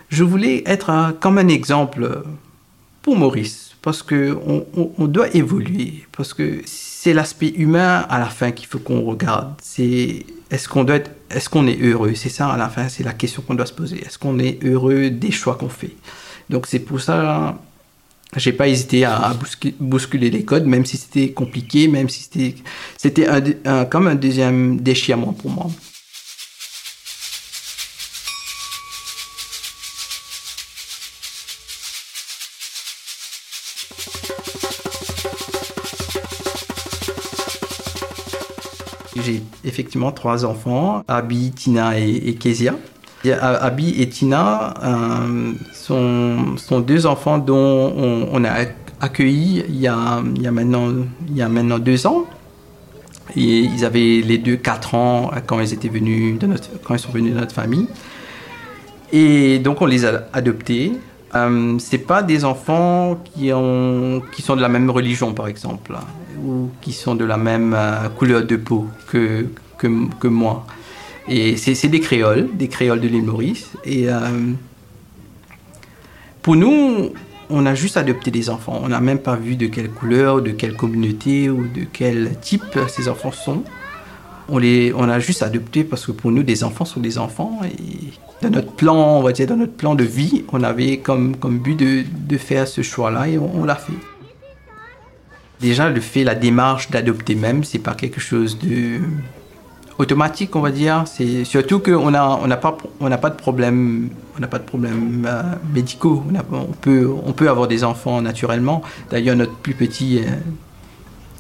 je 0.10 0.24
voulais 0.24 0.64
être 0.66 1.16
comme 1.20 1.38
un 1.38 1.48
exemple 1.48 2.24
pour 3.02 3.18
Maurice. 3.18 3.72
Parce 3.82 4.02
qu'on 4.02 4.66
on, 4.78 4.92
on 4.98 5.08
doit 5.08 5.36
évoluer. 5.36 6.06
Parce 6.16 6.34
que 6.34 6.62
c'est 7.04 7.14
l'aspect 7.14 7.50
humain 7.50 8.06
à 8.10 8.18
la 8.18 8.28
fin 8.28 8.52
qu'il 8.52 8.68
faut 8.68 8.80
qu'on 8.80 9.02
regarde. 9.02 9.56
C'est 9.62 10.26
est-ce 10.50 10.70
qu'on 10.70 10.86
doit 10.86 11.00
est-ce 11.34 11.50
qu'on 11.50 11.68
est 11.68 11.80
heureux? 11.82 12.14
C'est 12.16 12.30
ça 12.30 12.50
à 12.50 12.58
la 12.58 12.70
fin, 12.70 12.90
c'est 12.90 13.04
la 13.04 13.14
question 13.14 13.42
qu'on 13.42 13.56
doit 13.56 13.66
se 13.66 13.74
poser. 13.74 14.02
Est-ce 14.06 14.18
qu'on 14.18 14.40
est 14.40 14.64
heureux 14.64 15.10
des 15.10 15.32
choix 15.32 15.56
qu'on 15.56 15.70
fait? 15.70 15.96
Donc 16.50 16.68
c'est 16.68 16.80
pour 16.80 17.02
ça, 17.02 17.58
j'ai 18.36 18.54
pas 18.54 18.68
hésité 18.68 19.06
à, 19.06 19.34
bousculer, 19.80 20.30
les 20.30 20.44
codes, 20.44 20.66
même 20.66 20.86
si 20.86 20.98
c'était 20.98 21.32
compliqué, 21.32 21.88
même 21.88 22.10
si 22.10 22.24
c'était 22.24 22.56
c'était 22.98 23.28
comme 23.90 24.08
un 24.08 24.16
deuxième 24.16 24.80
déchirement 24.80 25.34
pour 25.34 25.52
moi. 25.52 25.68
Effectivement 39.74 40.12
trois 40.12 40.46
enfants, 40.46 41.04
Abby, 41.08 41.52
Tina 41.52 42.00
et, 42.00 42.30
et 42.30 42.36
Kezia. 42.36 42.76
Abby 43.42 44.02
et 44.02 44.10
Tina 44.10 44.74
euh, 44.84 45.54
sont, 45.74 46.58
sont, 46.58 46.82
deux 46.82 47.06
enfants 47.06 47.38
dont 47.38 47.94
on, 48.32 48.44
a 48.44 48.52
accueilli 49.00 49.64
il 49.70 49.80
y 49.80 49.88
a, 49.88 50.22
il 50.36 50.42
y 50.42 50.48
a, 50.48 50.52
maintenant, 50.52 50.90
il 51.30 51.38
y 51.38 51.42
a 51.42 51.48
maintenant 51.48 51.80
deux 51.80 52.06
ans. 52.06 52.26
Ils 53.36 53.86
avaient 53.86 54.22
les 54.22 54.38
deux 54.38 54.58
quatre 54.58 54.94
ans 54.96 55.32
quand 55.48 55.62
ils 55.62 55.74
étaient 55.74 55.88
venus 55.88 56.38
de 56.38 56.48
notre, 56.48 56.70
quand 56.84 56.96
ils 56.96 57.00
sont 57.00 57.14
venus 57.14 57.34
de 57.34 57.40
notre 57.40 57.54
famille. 57.54 57.88
Et 59.14 59.60
donc 59.60 59.82
on 59.82 59.86
les 59.86 60.06
a 60.06 60.28
adoptés. 60.34 60.92
Euh, 61.36 61.78
c'est 61.80 62.00
pas 62.00 62.22
des 62.22 62.46
enfants 62.46 63.20
qui, 63.24 63.52
ont, 63.54 64.22
qui 64.34 64.42
sont 64.42 64.56
de 64.56 64.62
la 64.62 64.70
même 64.70 64.90
religion, 64.90 65.34
par 65.34 65.48
exemple, 65.48 65.94
ou 66.46 66.70
qui 66.82 66.94
sont 66.94 67.16
de 67.16 67.26
la 67.26 67.38
même 67.38 67.74
euh, 67.76 68.10
couleur 68.10 68.44
de 68.44 68.56
peau 68.56 68.88
que, 69.08 69.48
que, 69.88 70.28
moi. 70.28 70.66
Et 71.28 71.58
c'est 71.58 71.88
des 71.88 72.00
créoles, 72.00 72.50
des 72.56 72.68
créoles 72.68 73.00
de 73.00 73.08
l'île 73.08 73.24
Maurice. 73.24 73.72
Et 73.86 74.10
euh, 74.10 74.20
pour 76.42 76.56
nous, 76.56 77.12
on 77.50 77.66
a 77.66 77.76
juste 77.76 77.98
adopté 77.98 78.32
des 78.32 78.50
enfants. 78.50 78.80
On 78.84 78.90
n'a 78.90 79.00
même 79.00 79.20
pas 79.20 79.36
vu 79.36 79.56
de 79.56 79.68
quelle 79.68 79.90
couleur, 79.90 80.42
de 80.42 80.52
quelle 80.52 80.76
communauté 80.76 81.50
ou 81.50 81.68
de 81.68 81.86
quel 81.92 82.38
type 82.42 82.78
ces 82.88 83.08
enfants 83.08 83.32
sont. 83.32 83.64
On, 84.50 84.58
les, 84.58 84.92
on 84.94 85.08
a 85.08 85.20
juste 85.20 85.42
adopté 85.42 85.86
parce 85.86 86.06
que 86.06 86.12
pour 86.12 86.32
nous, 86.32 86.44
des 86.44 86.66
enfants 86.66 86.84
sont 86.84 87.00
des 87.00 87.18
enfants. 87.18 87.62
Et 87.64 88.12
dans 88.42 88.50
notre 88.50 88.74
plan, 88.74 89.20
on 89.20 89.22
va 89.22 89.32
dire, 89.32 89.48
dans 89.48 89.56
notre 89.56 89.74
plan 89.74 89.96
de 89.96 90.04
vie, 90.04 90.44
on 90.52 90.64
avait 90.64 90.98
comme, 90.98 91.38
comme 91.38 91.60
but 91.60 91.80
de, 91.80 92.04
de 92.28 92.38
faire 92.38 92.68
ce 92.68 92.82
choix-là 92.82 93.30
et 93.30 93.38
on, 93.38 93.62
on 93.62 93.64
l'a 93.64 93.76
fait. 93.76 93.94
Déjà, 95.62 95.90
le 95.90 96.02
fait, 96.02 96.26
la 96.26 96.36
démarche 96.36 96.90
d'adopter 96.90 97.36
même, 97.36 97.64
c'est 97.64 97.80
pas 97.80 97.94
quelque 97.94 98.20
chose 98.20 98.60
de 98.60 99.00
automatique, 99.98 100.56
on 100.56 100.62
va 100.62 100.72
dire. 100.72 101.04
C'est 101.06 101.44
surtout 101.44 101.80
qu'on 101.80 102.12
n'a 102.12 102.38
on 102.38 102.48
n'a 102.48 102.58
pas 102.58 102.78
on 103.00 103.10
n'a 103.10 103.18
pas 103.18 103.30
de 103.30 103.36
problème 103.36 104.10
on 104.36 104.40
n'a 104.40 104.48
pas 104.48 104.60
de 104.60 104.64
problème 104.64 105.26
euh, 105.28 105.44
médicaux. 105.74 106.24
On, 106.32 106.36
a, 106.36 106.44
peut 106.82 107.10
on 107.26 107.34
peut 107.34 107.50
avoir 107.50 107.68
des 107.68 107.84
enfants 107.84 108.22
naturellement. 108.22 108.82
D'ailleurs, 109.10 109.36
notre 109.36 109.56
plus 109.56 109.74
petit 109.74 110.20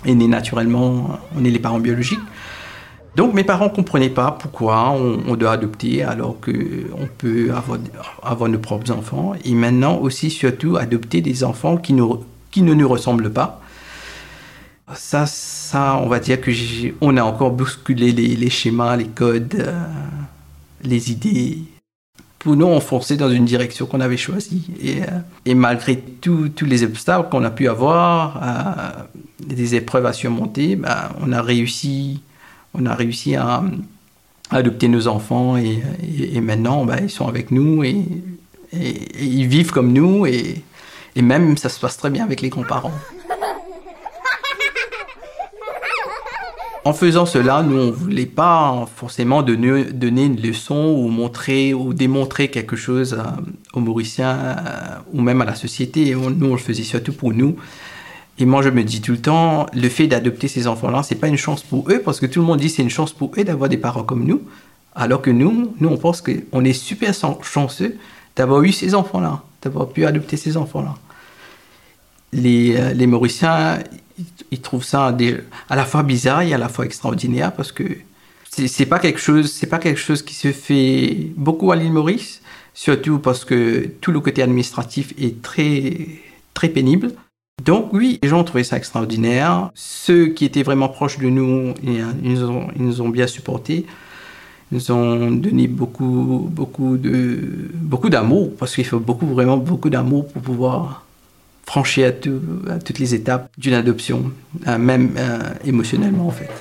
est, 0.05 0.15
né 0.15 0.27
naturellement. 0.27 1.19
On 1.35 1.43
est 1.43 1.49
les 1.49 1.59
parents 1.59 1.79
biologiques. 1.79 2.19
Donc 3.15 3.35
mes 3.35 3.43
parents 3.43 3.69
comprenaient 3.69 4.09
pas 4.09 4.31
pourquoi 4.31 4.89
on, 4.89 5.19
on 5.27 5.35
doit 5.35 5.51
adopter 5.51 6.03
alors 6.03 6.39
que 6.39 6.51
on 6.97 7.07
peut 7.15 7.51
avoir, 7.51 7.77
avoir 8.23 8.49
nos 8.49 8.57
propres 8.57 8.91
enfants 8.91 9.33
et 9.45 9.53
maintenant 9.53 9.97
aussi 9.97 10.31
surtout 10.31 10.77
adopter 10.77 11.21
des 11.21 11.43
enfants 11.43 11.77
qui, 11.77 11.93
nous, 11.93 12.23
qui 12.49 12.63
ne 12.63 12.73
nous 12.73 12.87
ressemblent 12.89 13.31
pas. 13.31 13.61
Ça, 14.95 15.25
ça, 15.25 15.97
on 16.03 16.07
va 16.07 16.19
dire 16.19 16.41
que 16.41 16.51
on 17.01 17.15
a 17.17 17.23
encore 17.23 17.51
bousculé 17.51 18.11
les, 18.11 18.49
schémas, 18.49 18.97
les 18.97 19.07
codes, 19.07 19.55
euh, 19.57 19.85
les 20.83 21.11
idées. 21.11 21.59
Pour 22.37 22.57
nous, 22.57 22.65
on 22.65 22.81
fonçait 22.81 23.15
dans 23.15 23.29
une 23.29 23.45
direction 23.45 23.85
qu'on 23.85 24.01
avait 24.01 24.17
choisie. 24.17 24.67
Et, 24.81 25.01
euh, 25.01 25.55
malgré 25.55 25.97
tous 25.97 26.51
les 26.65 26.83
obstacles 26.83 27.29
qu'on 27.29 27.45
a 27.45 27.49
pu 27.49 27.69
avoir, 27.69 28.39
euh, 28.43 29.03
des 29.39 29.75
épreuves 29.75 30.05
à 30.05 30.13
surmonter, 30.13 30.75
ben, 30.75 31.09
on 31.21 31.31
a 31.31 31.41
réussi 31.41 32.21
on 32.73 32.85
a 32.85 32.95
réussi 32.95 33.35
à, 33.35 33.63
adopter 34.49 34.87
nos 34.87 35.07
enfants 35.07 35.57
et, 35.57 35.81
maintenant 36.41 36.85
ben, 36.85 36.97
ils 37.01 37.09
sont 37.09 37.27
avec 37.27 37.49
nous 37.49 37.83
et, 37.83 37.97
ils 38.71 39.47
vivent 39.47 39.71
comme 39.71 39.93
nous 39.93 40.25
et, 40.25 40.61
même 41.15 41.57
ça 41.57 41.69
se 41.69 41.79
passe 41.79 41.97
très 41.97 42.09
bien 42.09 42.23
avec 42.23 42.41
les 42.41 42.49
grands-parents. 42.49 42.91
En 46.85 46.91
faisant 46.91 47.25
cela, 47.25 47.63
nous, 47.63 47.77
on 47.77 47.85
ne 47.87 47.91
voulait 47.91 48.25
pas 48.25 48.85
forcément 48.93 49.41
donner, 49.41 49.85
une 50.01 50.41
leçon 50.41 50.95
ou 50.97 51.07
montrer 51.07 51.73
ou 51.73 51.93
démontrer 51.93 52.49
quelque 52.49 52.75
chose 52.75 53.13
euh, 53.13 53.23
aux 53.73 53.79
Mauriciens 53.79 54.37
euh, 54.37 54.97
ou 55.13 55.21
même 55.21 55.41
à 55.41 55.45
la 55.45 55.55
société. 55.55 56.13
Nous, 56.13 56.45
on 56.45 56.51
le 56.51 56.57
faisait 56.57 56.83
surtout 56.83 57.13
pour 57.13 57.33
nous. 57.33 57.55
Et 58.37 58.45
moi, 58.45 58.61
je 58.61 58.69
me 58.69 58.83
dis 58.83 58.99
tout 58.99 59.13
le 59.13 59.21
temps, 59.21 59.67
le 59.73 59.87
fait 59.87 60.07
d'adopter 60.07 60.49
ces 60.49 60.67
enfants-là, 60.67 61.03
c'est 61.03 61.15
pas 61.15 61.29
une 61.29 61.37
chance 61.37 61.63
pour 61.63 61.89
eux, 61.89 62.01
parce 62.03 62.19
que 62.19 62.25
tout 62.25 62.41
le 62.41 62.45
monde 62.45 62.59
dit 62.59 62.69
c'est 62.69 62.81
une 62.81 62.89
chance 62.89 63.13
pour 63.13 63.31
eux 63.37 63.43
d'avoir 63.43 63.69
des 63.69 63.77
parents 63.77 64.03
comme 64.03 64.25
nous, 64.25 64.41
alors 64.95 65.21
que 65.21 65.29
nous, 65.29 65.73
nous, 65.79 65.89
on 65.89 65.97
pense 65.97 66.21
qu'on 66.21 66.65
est 66.65 66.73
super 66.73 67.13
chanceux 67.43 67.95
d'avoir 68.35 68.61
eu 68.63 68.71
ces 68.71 68.95
enfants-là, 68.95 69.43
d'avoir 69.61 69.87
pu 69.87 70.05
adopter 70.05 70.35
ces 70.35 70.57
enfants-là. 70.57 70.95
Les, 72.33 72.75
euh, 72.75 72.93
les 72.93 73.05
Mauriciens, 73.05 73.79
ils, 74.51 74.61
trouvent 74.61 74.83
ça 74.83 75.15
à 75.69 75.75
la 75.75 75.85
fois 75.85 76.03
bizarre 76.03 76.41
et 76.41 76.53
à 76.53 76.57
la 76.57 76.69
fois 76.69 76.85
extraordinaire, 76.85 77.53
parce 77.53 77.71
que 77.71 77.83
c'est 78.49 78.85
pas 78.85 78.99
quelque 78.99 79.19
chose, 79.19 79.51
c'est 79.51 79.67
pas 79.67 79.79
quelque 79.79 79.99
chose 79.99 80.21
qui 80.21 80.35
se 80.35 80.51
fait 80.51 81.31
beaucoup 81.35 81.71
à 81.71 81.75
l'île 81.75 81.91
Maurice, 81.91 82.41
surtout 82.73 83.19
parce 83.19 83.45
que 83.45 83.89
tout 84.01 84.11
le 84.11 84.19
côté 84.19 84.41
administratif 84.41 85.13
est 85.19 85.41
très, 85.41 86.07
très 86.53 86.69
pénible. 86.69 87.13
Donc 87.63 87.93
oui, 87.93 88.19
les 88.21 88.29
gens 88.29 88.43
trouvé 88.43 88.63
ça 88.63 88.77
extraordinaire. 88.77 89.71
Ceux 89.75 90.27
qui 90.27 90.45
étaient 90.45 90.63
vraiment 90.63 90.89
proches 90.89 91.19
de 91.19 91.29
nous, 91.29 91.73
ils 91.83 92.33
nous 92.33 92.43
ont, 92.43 92.67
ils 92.75 92.83
nous 92.83 93.01
ont 93.01 93.09
bien 93.09 93.27
supportés. 93.27 93.85
Ils 94.71 94.75
nous 94.75 94.91
ont 94.91 95.31
donné 95.31 95.67
beaucoup, 95.67 96.47
beaucoup 96.51 96.97
de, 96.97 97.69
beaucoup 97.73 98.09
d'amour, 98.09 98.51
parce 98.57 98.75
qu'il 98.75 98.85
faut 98.85 98.99
beaucoup, 98.99 99.27
vraiment 99.27 99.57
beaucoup 99.57 99.89
d'amour 99.89 100.27
pour 100.27 100.41
pouvoir 100.41 101.02
franchir 101.65 102.07
à, 102.07 102.11
tout, 102.11 102.41
toutes 102.85 102.99
les 102.99 103.15
étapes 103.15 103.49
d'une 103.57 103.73
adoption, 103.73 104.31
même 104.77 105.15
euh, 105.17 105.39
émotionnellement 105.65 106.27
en 106.27 106.31
fait. 106.31 106.51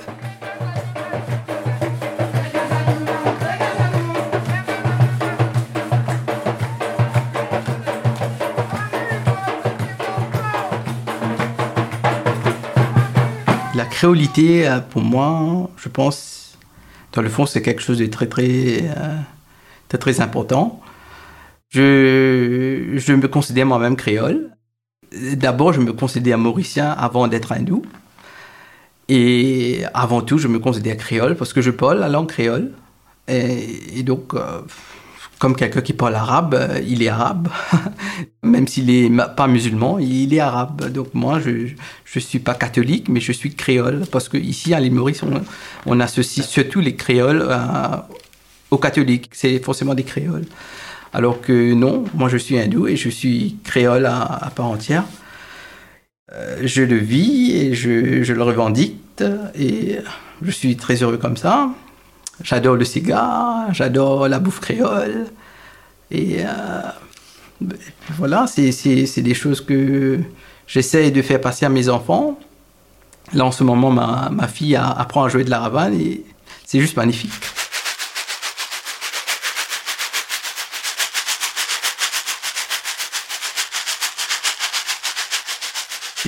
La 13.75 13.85
créolité, 13.85 14.69
pour 14.91 15.01
moi, 15.01 15.69
je 15.77 15.89
pense, 15.89 16.57
dans 17.13 17.21
le 17.21 17.29
fond, 17.29 17.45
c'est 17.45 17.61
quelque 17.61 17.81
chose 17.81 17.99
de 17.99 18.05
très, 18.07 18.27
très, 18.27 18.83
euh, 18.83 19.17
très, 19.87 19.97
très 19.97 20.21
important. 20.21 20.81
Je 21.69 21.81
me 23.11 23.27
considère 23.27 23.65
moi-même 23.65 23.95
créole. 23.95 24.52
D'abord, 25.35 25.73
je 25.73 25.81
me 25.81 25.93
considère 25.93 26.37
mauricien 26.37 26.91
avant 26.91 27.27
d'être 27.27 27.51
hindou. 27.51 27.83
Et 29.09 29.83
avant 29.93 30.21
tout, 30.21 30.37
je 30.37 30.47
me 30.47 30.59
considère 30.59 30.97
créole 30.97 31.35
parce 31.35 31.53
que 31.53 31.61
je 31.61 31.71
parle 31.71 31.99
la 31.99 32.09
langue 32.09 32.27
créole. 32.27 32.71
Et, 33.27 34.03
donc, 34.03 34.33
euh, 34.33 34.61
comme 35.39 35.55
quelqu'un 35.55 35.81
qui 35.81 35.93
parle 35.93 36.15
arabe, 36.15 36.55
euh, 36.55 36.81
il 36.85 37.03
est 37.03 37.09
arabe. 37.09 37.49
Même 38.43 38.67
s'il 38.67 38.85
n'est 38.85 39.23
pas 39.35 39.47
musulman, 39.47 39.99
il 39.99 40.33
est 40.33 40.39
arabe. 40.39 40.89
Donc 40.91 41.13
moi, 41.13 41.39
je 41.39 41.51
ne 42.15 42.19
suis 42.19 42.39
pas 42.39 42.55
catholique, 42.55 43.09
mais 43.09 43.19
je 43.19 43.31
suis 43.31 43.53
créole. 43.53 44.05
Parce 44.11 44.29
qu'ici, 44.29 44.73
à 44.73 44.79
l'île 44.79 44.93
Maurice, 44.93 45.21
on, 45.23 45.41
on, 45.85 45.99
associe 45.99 46.45
surtout 46.45 46.79
les 46.79 46.95
créoles 46.95 47.45
euh, 47.47 47.97
aux 48.71 48.77
catholiques. 48.77 49.29
C'est 49.33 49.59
forcément 49.59 49.93
des 49.93 50.03
créoles. 50.03 50.45
Alors 51.13 51.41
que 51.41 51.73
non, 51.73 52.05
moi 52.15 52.27
je 52.27 52.37
suis 52.37 52.57
hindou 52.57 52.87
et 52.87 52.95
je 52.95 53.09
suis 53.09 53.57
créole 53.63 54.05
à, 54.05 54.51
part 54.55 54.67
entière. 54.67 55.03
Euh, 56.31 56.61
je 56.63 56.81
le 56.81 56.95
vis 56.95 57.55
et 57.55 57.73
je, 57.75 58.33
le 58.33 58.43
revendique 58.43 58.99
et 59.53 59.99
je 60.41 60.51
suis 60.51 60.75
très 60.75 61.03
heureux 61.03 61.17
comme 61.17 61.37
ça. 61.37 61.69
J'adore 62.43 62.75
le 62.75 62.85
cigare, 62.85 63.71
j'adore 63.73 64.27
la 64.27 64.39
bouffe 64.39 64.59
créole. 64.59 65.27
Et 66.09 66.37
euh, 66.39 66.81
voilà, 68.17 68.47
c'est 68.47 69.21
des 69.21 69.33
choses 69.35 69.61
que 69.61 70.19
j'essaie 70.65 71.11
de 71.11 71.21
faire 71.21 71.41
passer 71.41 71.65
à 71.65 71.69
mes 71.69 71.89
enfants. 71.89 72.39
Là, 73.33 73.45
en 73.45 73.51
ce 73.51 73.63
moment, 73.63 73.91
ma, 73.91 74.47
fille 74.47 74.75
apprend 74.75 75.23
à 75.23 75.29
jouer 75.29 75.43
de 75.43 75.49
la 75.49 75.59
ravane 75.59 75.93
et 75.93 76.23
c'est 76.65 76.79
juste 76.79 76.97
magnifique. 76.97 77.31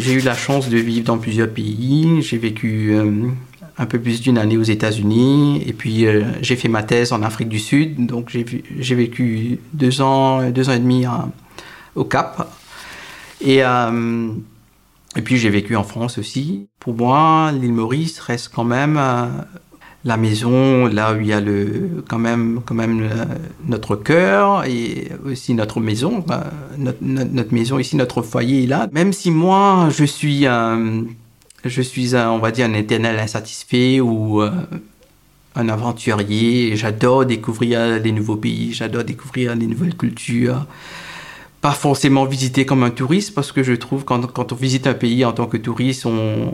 J'ai 0.06 0.13
eu 0.13 0.20
la 0.20 0.36
chance 0.36 0.70
de 0.70 0.78
vivre 0.78 1.04
dans 1.04 1.18
plusieurs 1.18 1.50
pays. 1.50 2.22
J'ai 2.22 2.38
vécu 2.38 2.94
euh, 2.94 3.28
un 3.76 3.86
peu 3.88 4.00
plus 4.00 4.22
d'une 4.22 4.38
année 4.38 4.56
aux 4.56 4.62
États-Unis. 4.62 5.63
Et 5.65 5.74
puis, 5.74 6.06
euh, 6.06 6.26
j'ai 6.44 6.56
fait 6.56 6.68
ma 6.68 6.84
thèse 6.84 7.12
en 7.12 7.24
Afrique 7.24 7.50
du 7.50 7.58
Sud. 7.58 8.06
Donc, 8.06 8.30
j'ai 8.30 8.96
vécu 8.96 9.58
deux 9.74 10.02
ans, 10.02 10.52
deux 10.52 10.70
ans 10.70 10.74
et 10.74 10.80
demi 10.80 11.06
au 11.96 12.04
Cap. 12.04 12.54
Et, 13.41 13.63
euh, 13.63 14.30
et 15.15 15.22
puis, 15.24 15.38
j'ai 15.38 15.50
vécu 15.50 15.76
en 15.76 15.84
France 15.84 16.20
aussi. 16.20 16.68
Pour 16.80 16.94
moi, 16.94 17.52
l'île 17.52 17.74
Maurice 17.74 18.20
reste 18.20 18.50
quand 18.54 18.63
même 18.63 19.02
la 20.06 20.18
maison, 20.18 20.86
là 20.86 21.13
où 21.13 21.20
il 21.20 21.28
y 21.28 21.34
a 21.34 21.41
le, 21.41 22.04
quand 22.08 22.20
même, 22.20 22.62
quand 22.63 22.76
même 22.76 23.02
le, 23.02 23.10
notre 23.68 23.96
cœur 23.96 24.63
et 24.65 25.10
aussi 25.26 25.56
notre 25.56 25.80
maison. 25.80 26.24
Notre, 26.78 27.54
maison 27.54 27.80
ici, 27.80 27.96
notre 27.96 28.22
foyer 28.22 28.68
là. 28.68 28.88
Même 28.91 29.12
si 29.12 29.32
moi, 29.32 29.89
je 29.89 30.06
suis 30.06 30.46
je 31.65 31.82
suis, 31.82 32.15
un, 32.15 32.30
on 32.30 32.38
va 32.38 32.52
dire, 32.52 32.68
un 32.68 32.74
éternel 32.74 33.18
insatisfait 33.18 34.00
ou 34.00 34.44
euh, 34.44 34.52
un 35.56 35.70
aventurier. 35.70 36.76
J'adore 36.76 37.26
découvrir 37.26 38.00
les 38.00 38.12
nouveaux 38.12 38.36
pays, 38.36 38.74
j'adore 38.74 39.04
découvrir 39.04 39.56
les 39.56 39.65
nouvelles 39.65 39.96
cultures. 39.96 40.68
Pas 41.62 41.72
forcément 41.72 42.26
visiter 42.26 42.68
comme 42.68 42.84
un 42.84 42.91
touriste, 42.91 43.34
parce 43.34 43.52
que 43.52 43.63
je 43.63 43.74
trouve 43.74 44.06
quand 44.06 44.52
on 44.52 44.56
visite 44.56 44.86
un 44.86 44.94
pays 44.94 45.26
en 45.26 45.34
tant 45.34 45.48
que 45.48 45.58
touriste, 45.58 46.06
on, 46.06 46.54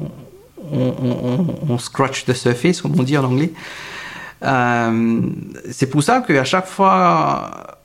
on, 0.71 1.77
scratch 1.77 2.25
the 2.25 2.33
surface, 2.33 2.81
comme 2.81 2.99
on 2.99 3.03
dit 3.03 3.17
en 3.17 3.23
anglais. 3.23 3.51
Euh, 4.43 5.21
c'est 5.69 5.87
pour 5.87 6.03
ça 6.03 6.21
qu'à 6.21 6.43
chaque 6.43 6.67
fois, 6.67 7.77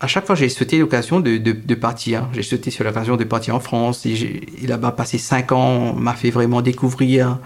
à 0.00 0.06
chaque 0.06 0.26
fois, 0.26 0.34
j'ai 0.34 0.48
souhaité 0.48 0.78
l'occasion 0.78 1.20
de, 1.20 1.74
partir. 1.74 2.28
J'ai 2.32 2.42
sauté 2.42 2.70
sur 2.70 2.84
l'occasion 2.84 3.16
de 3.16 3.24
partir 3.24 3.54
en 3.54 3.60
France 3.60 4.06
et, 4.06 4.66
là-bas, 4.66 4.92
passer 4.92 5.18
cinq 5.18 5.52
ans 5.52 5.94
m'a 5.94 6.14
fait 6.14 6.30
vraiment 6.30 6.62
découvrir 6.62 7.38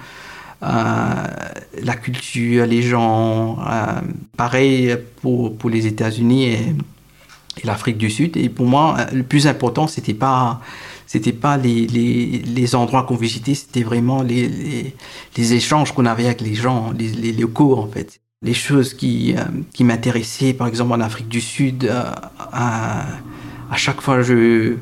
euh, 0.62 0.66
la 1.82 1.94
culture, 1.94 2.66
les 2.66 2.82
gens. 2.82 3.58
Euh, 3.60 4.00
pareil 4.36 4.96
pour, 5.20 5.56
pour 5.56 5.70
les 5.70 5.86
États-Unis 5.86 6.46
et, 6.46 6.74
et 7.62 7.66
l'Afrique 7.66 7.98
du 7.98 8.10
Sud. 8.10 8.36
Et 8.36 8.48
pour 8.48 8.66
moi, 8.66 8.96
le 9.12 9.22
plus 9.22 9.46
important, 9.46 9.86
c'était 9.86 10.14
pas 10.14 10.60
c'était 11.06 11.32
pas 11.32 11.56
les, 11.56 11.86
les, 11.86 12.42
les 12.42 12.74
endroits 12.74 13.04
qu'on 13.04 13.16
visitait, 13.16 13.54
c'était 13.54 13.82
vraiment 13.82 14.22
les, 14.22 14.48
les, 14.48 14.94
les 15.36 15.52
échanges 15.54 15.92
qu'on 15.92 16.06
avait 16.06 16.26
avec 16.26 16.40
les 16.40 16.54
gens, 16.54 16.92
les, 16.92 17.08
les 17.08 17.32
locaux 17.32 17.76
en 17.76 17.86
fait 17.86 18.20
les 18.42 18.54
choses 18.54 18.94
qui, 18.94 19.34
euh, 19.36 19.42
qui 19.72 19.84
m'intéressaient, 19.84 20.52
par 20.52 20.66
exemple 20.66 20.92
en 20.92 21.00
Afrique 21.00 21.28
du 21.28 21.40
Sud, 21.40 21.84
euh, 21.84 22.12
à, 22.38 23.06
à, 23.70 23.76
chaque 23.76 24.00
fois 24.00 24.22
je, 24.22 24.76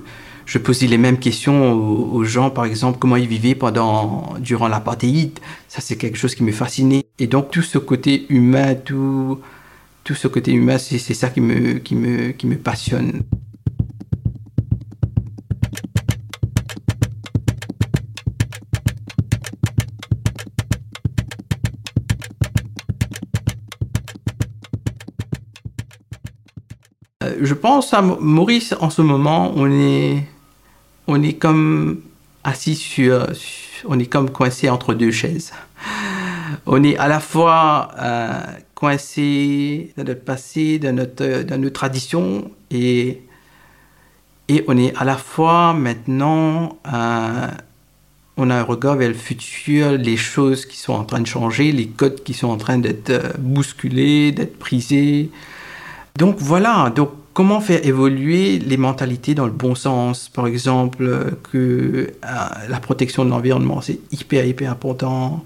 je 0.44 0.58
posais 0.58 0.86
les 0.86 0.98
mêmes 0.98 1.18
questions 1.18 1.72
aux, 1.72 2.24
gens, 2.24 2.50
par 2.50 2.64
exemple 2.64 2.98
comment 2.98 3.16
ils 3.16 3.28
vivaient 3.28 3.54
pendant 3.54 4.34
durant 4.40 4.68
l'apartheid. 4.68 5.38
Ça 5.68 5.80
c'est 5.80 5.96
quelque 5.96 6.18
chose 6.18 6.34
qui 6.34 6.42
me 6.42 6.52
fascinait. 6.52 7.04
Et 7.18 7.26
donc 7.26 7.50
tout 7.50 7.62
ce 7.62 7.78
côté 7.78 8.26
humain, 8.28 8.74
tout 8.74 9.40
tout 10.04 10.14
ce 10.14 10.28
côté 10.28 10.52
humain, 10.52 10.76
c'est 10.76 10.98
ça 10.98 11.30
qui 11.30 11.40
me 11.40 11.78
qui 11.78 11.94
me 11.94 12.32
qui 12.32 12.46
me 12.46 12.56
passionne. 12.56 13.22
Je 27.44 27.54
pense 27.54 27.92
à 27.94 28.02
Maurice 28.02 28.74
en 28.80 28.90
ce 28.90 29.02
moment, 29.02 29.52
on 29.56 29.70
est, 29.70 30.24
on 31.06 31.22
est 31.22 31.34
comme 31.34 32.00
assis 32.42 32.74
sur, 32.74 33.26
on 33.86 33.98
est 33.98 34.06
comme 34.06 34.30
coincé 34.30 34.68
entre 34.68 34.94
deux 34.94 35.10
chaises. 35.10 35.52
On 36.66 36.82
est 36.82 36.96
à 36.96 37.08
la 37.08 37.20
fois 37.20 37.90
euh, 37.98 38.40
coincé 38.74 39.92
dans 39.96 40.04
notre 40.04 40.24
passé, 40.24 40.78
dans 40.78 40.94
notre, 40.94 41.42
dans 41.42 41.60
notre 41.60 41.74
tradition, 41.74 42.50
et, 42.70 43.22
et 44.48 44.64
on 44.68 44.76
est 44.78 44.94
à 44.96 45.04
la 45.04 45.16
fois 45.16 45.74
maintenant, 45.74 46.78
euh, 46.92 47.48
on 48.36 48.50
a 48.50 48.56
un 48.56 48.62
regard 48.62 48.96
vers 48.96 49.08
le 49.08 49.14
futur, 49.14 49.92
les 49.92 50.16
choses 50.16 50.66
qui 50.66 50.78
sont 50.78 50.92
en 50.92 51.04
train 51.04 51.20
de 51.20 51.26
changer, 51.26 51.72
les 51.72 51.88
codes 51.88 52.22
qui 52.22 52.34
sont 52.34 52.48
en 52.48 52.56
train 52.56 52.78
d'être 52.78 53.38
bousculés, 53.38 54.32
d'être 54.32 54.58
brisés. 54.58 55.30
Donc 56.16 56.36
voilà, 56.38 56.90
donc 56.94 57.10
comment 57.34 57.60
faire 57.60 57.84
évoluer 57.84 58.58
les 58.60 58.76
mentalités 58.76 59.34
dans 59.34 59.44
le 59.44 59.52
bon 59.52 59.74
sens? 59.74 60.30
Par 60.30 60.46
exemple, 60.46 61.36
que 61.52 61.58
euh, 61.58 62.08
la 62.68 62.80
protection 62.80 63.24
de 63.24 63.30
l'environnement, 63.30 63.80
c'est 63.80 63.98
hyper, 64.12 64.46
hyper 64.46 64.70
important. 64.70 65.44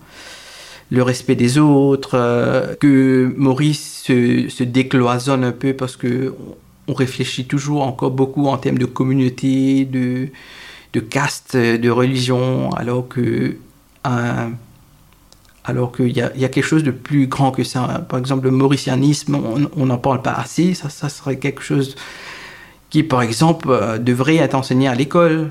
Le 0.90 1.03
respect 1.03 1.35
des 1.35 1.59
autres, 1.59 2.12
euh, 2.14 2.74
que 2.77 3.35
Maurice 3.37 4.05
se, 4.05 4.62
décloisonne 4.62 5.44
un 5.44 5.53
peu 5.53 5.72
parce 5.72 5.96
que 5.96 6.35
on 6.87 6.94
réfléchit 6.94 7.46
toujours 7.46 7.83
encore 7.83 8.11
beaucoup 8.11 8.46
en 8.46 8.57
termes 8.57 8.79
de 8.79 8.87
communauté, 8.87 9.85
de, 9.85 10.31
caste, 11.01 11.57
de 11.57 11.90
religion, 11.90 12.70
alors 12.72 13.07
que 13.09 13.57
alors 15.69 15.93
qu'il 15.93 16.09
y, 16.09 16.21
y, 16.21 16.23
a 16.23 16.49
quelque 16.49 16.63
chose 16.63 16.83
de 16.83 16.91
plus 16.91 17.27
grand 17.27 17.51
que 17.51 17.63
ça. 17.63 18.07
Par 18.09 18.19
exemple, 18.19 18.45
le 18.45 18.51
mauricianisme, 18.51 19.39
on 19.77 19.87
n'en 19.87 19.99
parle 19.99 20.23
pas 20.23 20.33
assez. 20.33 20.73
Ça, 20.73 21.09
serait 21.11 21.39
quelque 21.39 21.61
chose 21.63 21.95
qui, 22.89 23.03
par 23.03 23.21
exemple, 23.21 23.69
euh, 23.71 23.99
devrait 23.99 24.37
être 24.37 24.55
enseigné 24.55 24.89
à 24.89 24.95
l'école. 24.95 25.51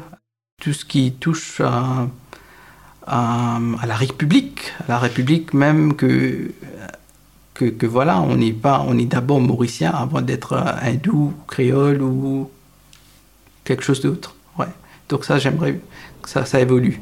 Tout 0.60 0.74
ce 0.74 0.86
qui 0.86 1.12
touche 1.12 1.62
à, 1.62 2.08
la 3.06 3.96
République, 3.96 4.74
à 4.88 4.94
la 4.94 4.98
République 4.98 5.54
même 5.54 5.96
que, 5.96 6.50
que, 7.54 7.86
voilà, 7.86 8.20
on 8.20 8.38
n'est 8.38 8.54
pas, 8.54 8.84
on 8.88 8.98
est 8.98 9.06
d'abord 9.06 9.40
mauricien 9.40 9.92
avant 9.92 10.22
d'être 10.22 10.54
hindou, 10.82 11.32
créole 11.48 12.02
ou 12.02 12.50
quelque 13.64 13.84
chose 13.84 14.02
d'autre. 14.02 14.36
Ouais. 14.58 14.66
Donc 15.10 15.26
ça, 15.26 15.38
j'aimerais 15.38 15.80
que 16.24 16.30
ça 16.30 16.60
évolue. 16.60 17.02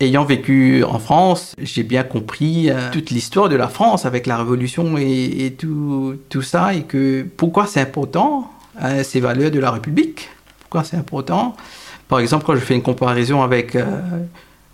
Ayant 0.00 0.24
vécu 0.24 0.82
en 0.82 0.98
France, 0.98 1.54
j'ai 1.58 1.82
bien 1.82 2.02
compris 2.02 2.70
euh, 2.70 2.90
toute 2.90 3.10
l'histoire 3.10 3.48
de 3.48 3.56
la 3.56 3.68
France 3.68 4.06
avec 4.06 4.26
la 4.26 4.38
Révolution 4.38 4.96
et, 4.98 5.54
tout, 5.58 6.42
ça, 6.42 6.74
et 6.74 6.82
que 6.82 7.26
pourquoi 7.36 7.66
c'est 7.66 7.80
important, 7.80 8.50
euh, 8.82 9.04
ces 9.04 9.20
valeurs 9.20 9.50
de 9.50 9.60
la 9.60 9.70
République, 9.70 10.30
pourquoi 10.60 10.84
c'est 10.84 10.96
important? 10.96 11.54
Par 12.08 12.18
exemple, 12.18 12.44
quand 12.44 12.54
je 12.54 12.60
fais 12.60 12.74
une 12.74 12.82
comparaison 12.82 13.42
avec 13.42 13.76
euh, 13.76 13.84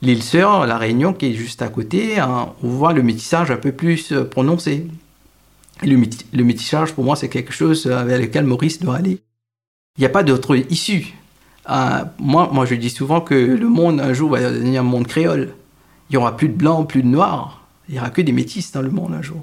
l'île 0.00 0.22
Sœur, 0.22 0.66
la 0.66 0.78
Réunion, 0.78 1.12
qui 1.12 1.26
est 1.26 1.34
juste 1.34 1.60
à 1.60 1.68
côté, 1.68 2.18
hein, 2.18 2.52
on 2.62 2.68
voit 2.68 2.92
le 2.92 3.02
métissage 3.02 3.50
un 3.50 3.56
peu 3.56 3.72
plus 3.72 4.14
prononcé. 4.30 4.86
Le 5.82 6.42
métissage, 6.42 6.94
pour 6.94 7.04
moi, 7.04 7.16
c'est 7.16 7.28
quelque 7.28 7.52
chose 7.52 7.86
vers 7.86 8.18
lequel 8.18 8.44
Maurice 8.44 8.80
doit 8.80 8.96
aller. 8.96 9.20
Il 9.98 10.00
n'y 10.00 10.06
a 10.06 10.10
pas 10.10 10.22
d'autre 10.22 10.56
issue. 10.70 11.14
Euh, 11.68 12.04
moi, 12.18 12.48
moi, 12.52 12.64
je 12.64 12.74
dis 12.74 12.90
souvent 12.90 13.20
que 13.20 13.34
le 13.34 13.68
monde, 13.68 14.00
un 14.00 14.12
jour, 14.12 14.30
va 14.30 14.40
devenir 14.40 14.82
un 14.82 14.84
monde 14.84 15.06
créole. 15.06 15.54
Il 16.08 16.12
n'y 16.12 16.16
aura 16.16 16.36
plus 16.36 16.48
de 16.48 16.54
blancs, 16.54 16.88
plus 16.88 17.02
de 17.02 17.08
noirs. 17.08 17.66
Il 17.88 17.94
n'y 17.94 18.00
aura 18.00 18.10
que 18.10 18.22
des 18.22 18.32
métis 18.32 18.70
dans 18.72 18.82
le 18.82 18.90
monde 18.90 19.14
un 19.14 19.22
jour. 19.22 19.42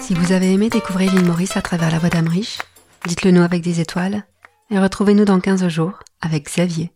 Si 0.00 0.14
vous 0.14 0.32
avez 0.32 0.52
aimé 0.54 0.70
découvrir 0.70 1.12
l'île 1.12 1.26
Maurice 1.26 1.58
à 1.58 1.60
travers 1.60 1.90
la 1.90 1.98
voix 1.98 2.08
d'Amrich, 2.08 2.60
dites-le 3.06 3.30
nous 3.30 3.42
avec 3.42 3.62
des 3.62 3.80
étoiles 3.80 4.24
et 4.70 4.78
retrouvez-nous 4.78 5.26
dans 5.26 5.38
15 5.38 5.68
jours 5.68 5.98
avec 6.22 6.46
Xavier. 6.46 6.90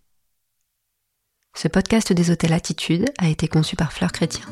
Ce 1.54 1.68
podcast 1.68 2.12
des 2.14 2.30
hôtels 2.30 2.54
Attitude 2.54 3.04
a 3.18 3.28
été 3.28 3.46
conçu 3.46 3.76
par 3.76 3.92
Fleur 3.92 4.10
Chrétien. 4.10 4.46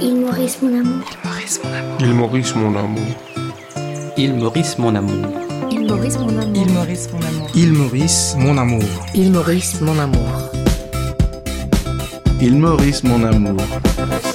Il 0.00 0.16
Maurice 0.16 0.60
mon 0.60 0.78
amour. 0.78 1.04
Il 2.00 2.12
Maurice 2.14 2.54
mon 2.54 2.76
amour. 2.76 3.02
Il 4.18 4.34
Maurice 4.34 4.78
mon 4.78 4.94
amour. 4.94 5.26
Il 5.70 5.86
Maurice 5.86 6.18
mon 6.18 6.28
amour. 6.28 6.54
Il 6.54 6.72
Maurice 6.72 7.08
mon 7.08 7.22
amour. 7.22 7.48
Il 7.54 7.72
Maurice 7.72 8.34
mon 8.36 8.58
amour. 8.58 8.84
Il 9.14 9.32
Maurice 9.32 9.80
mon 9.80 9.98
amour. 9.98 10.28
Il 12.42 12.56
Maurice 12.58 13.02
mon 13.04 13.24
amour. 13.24 14.33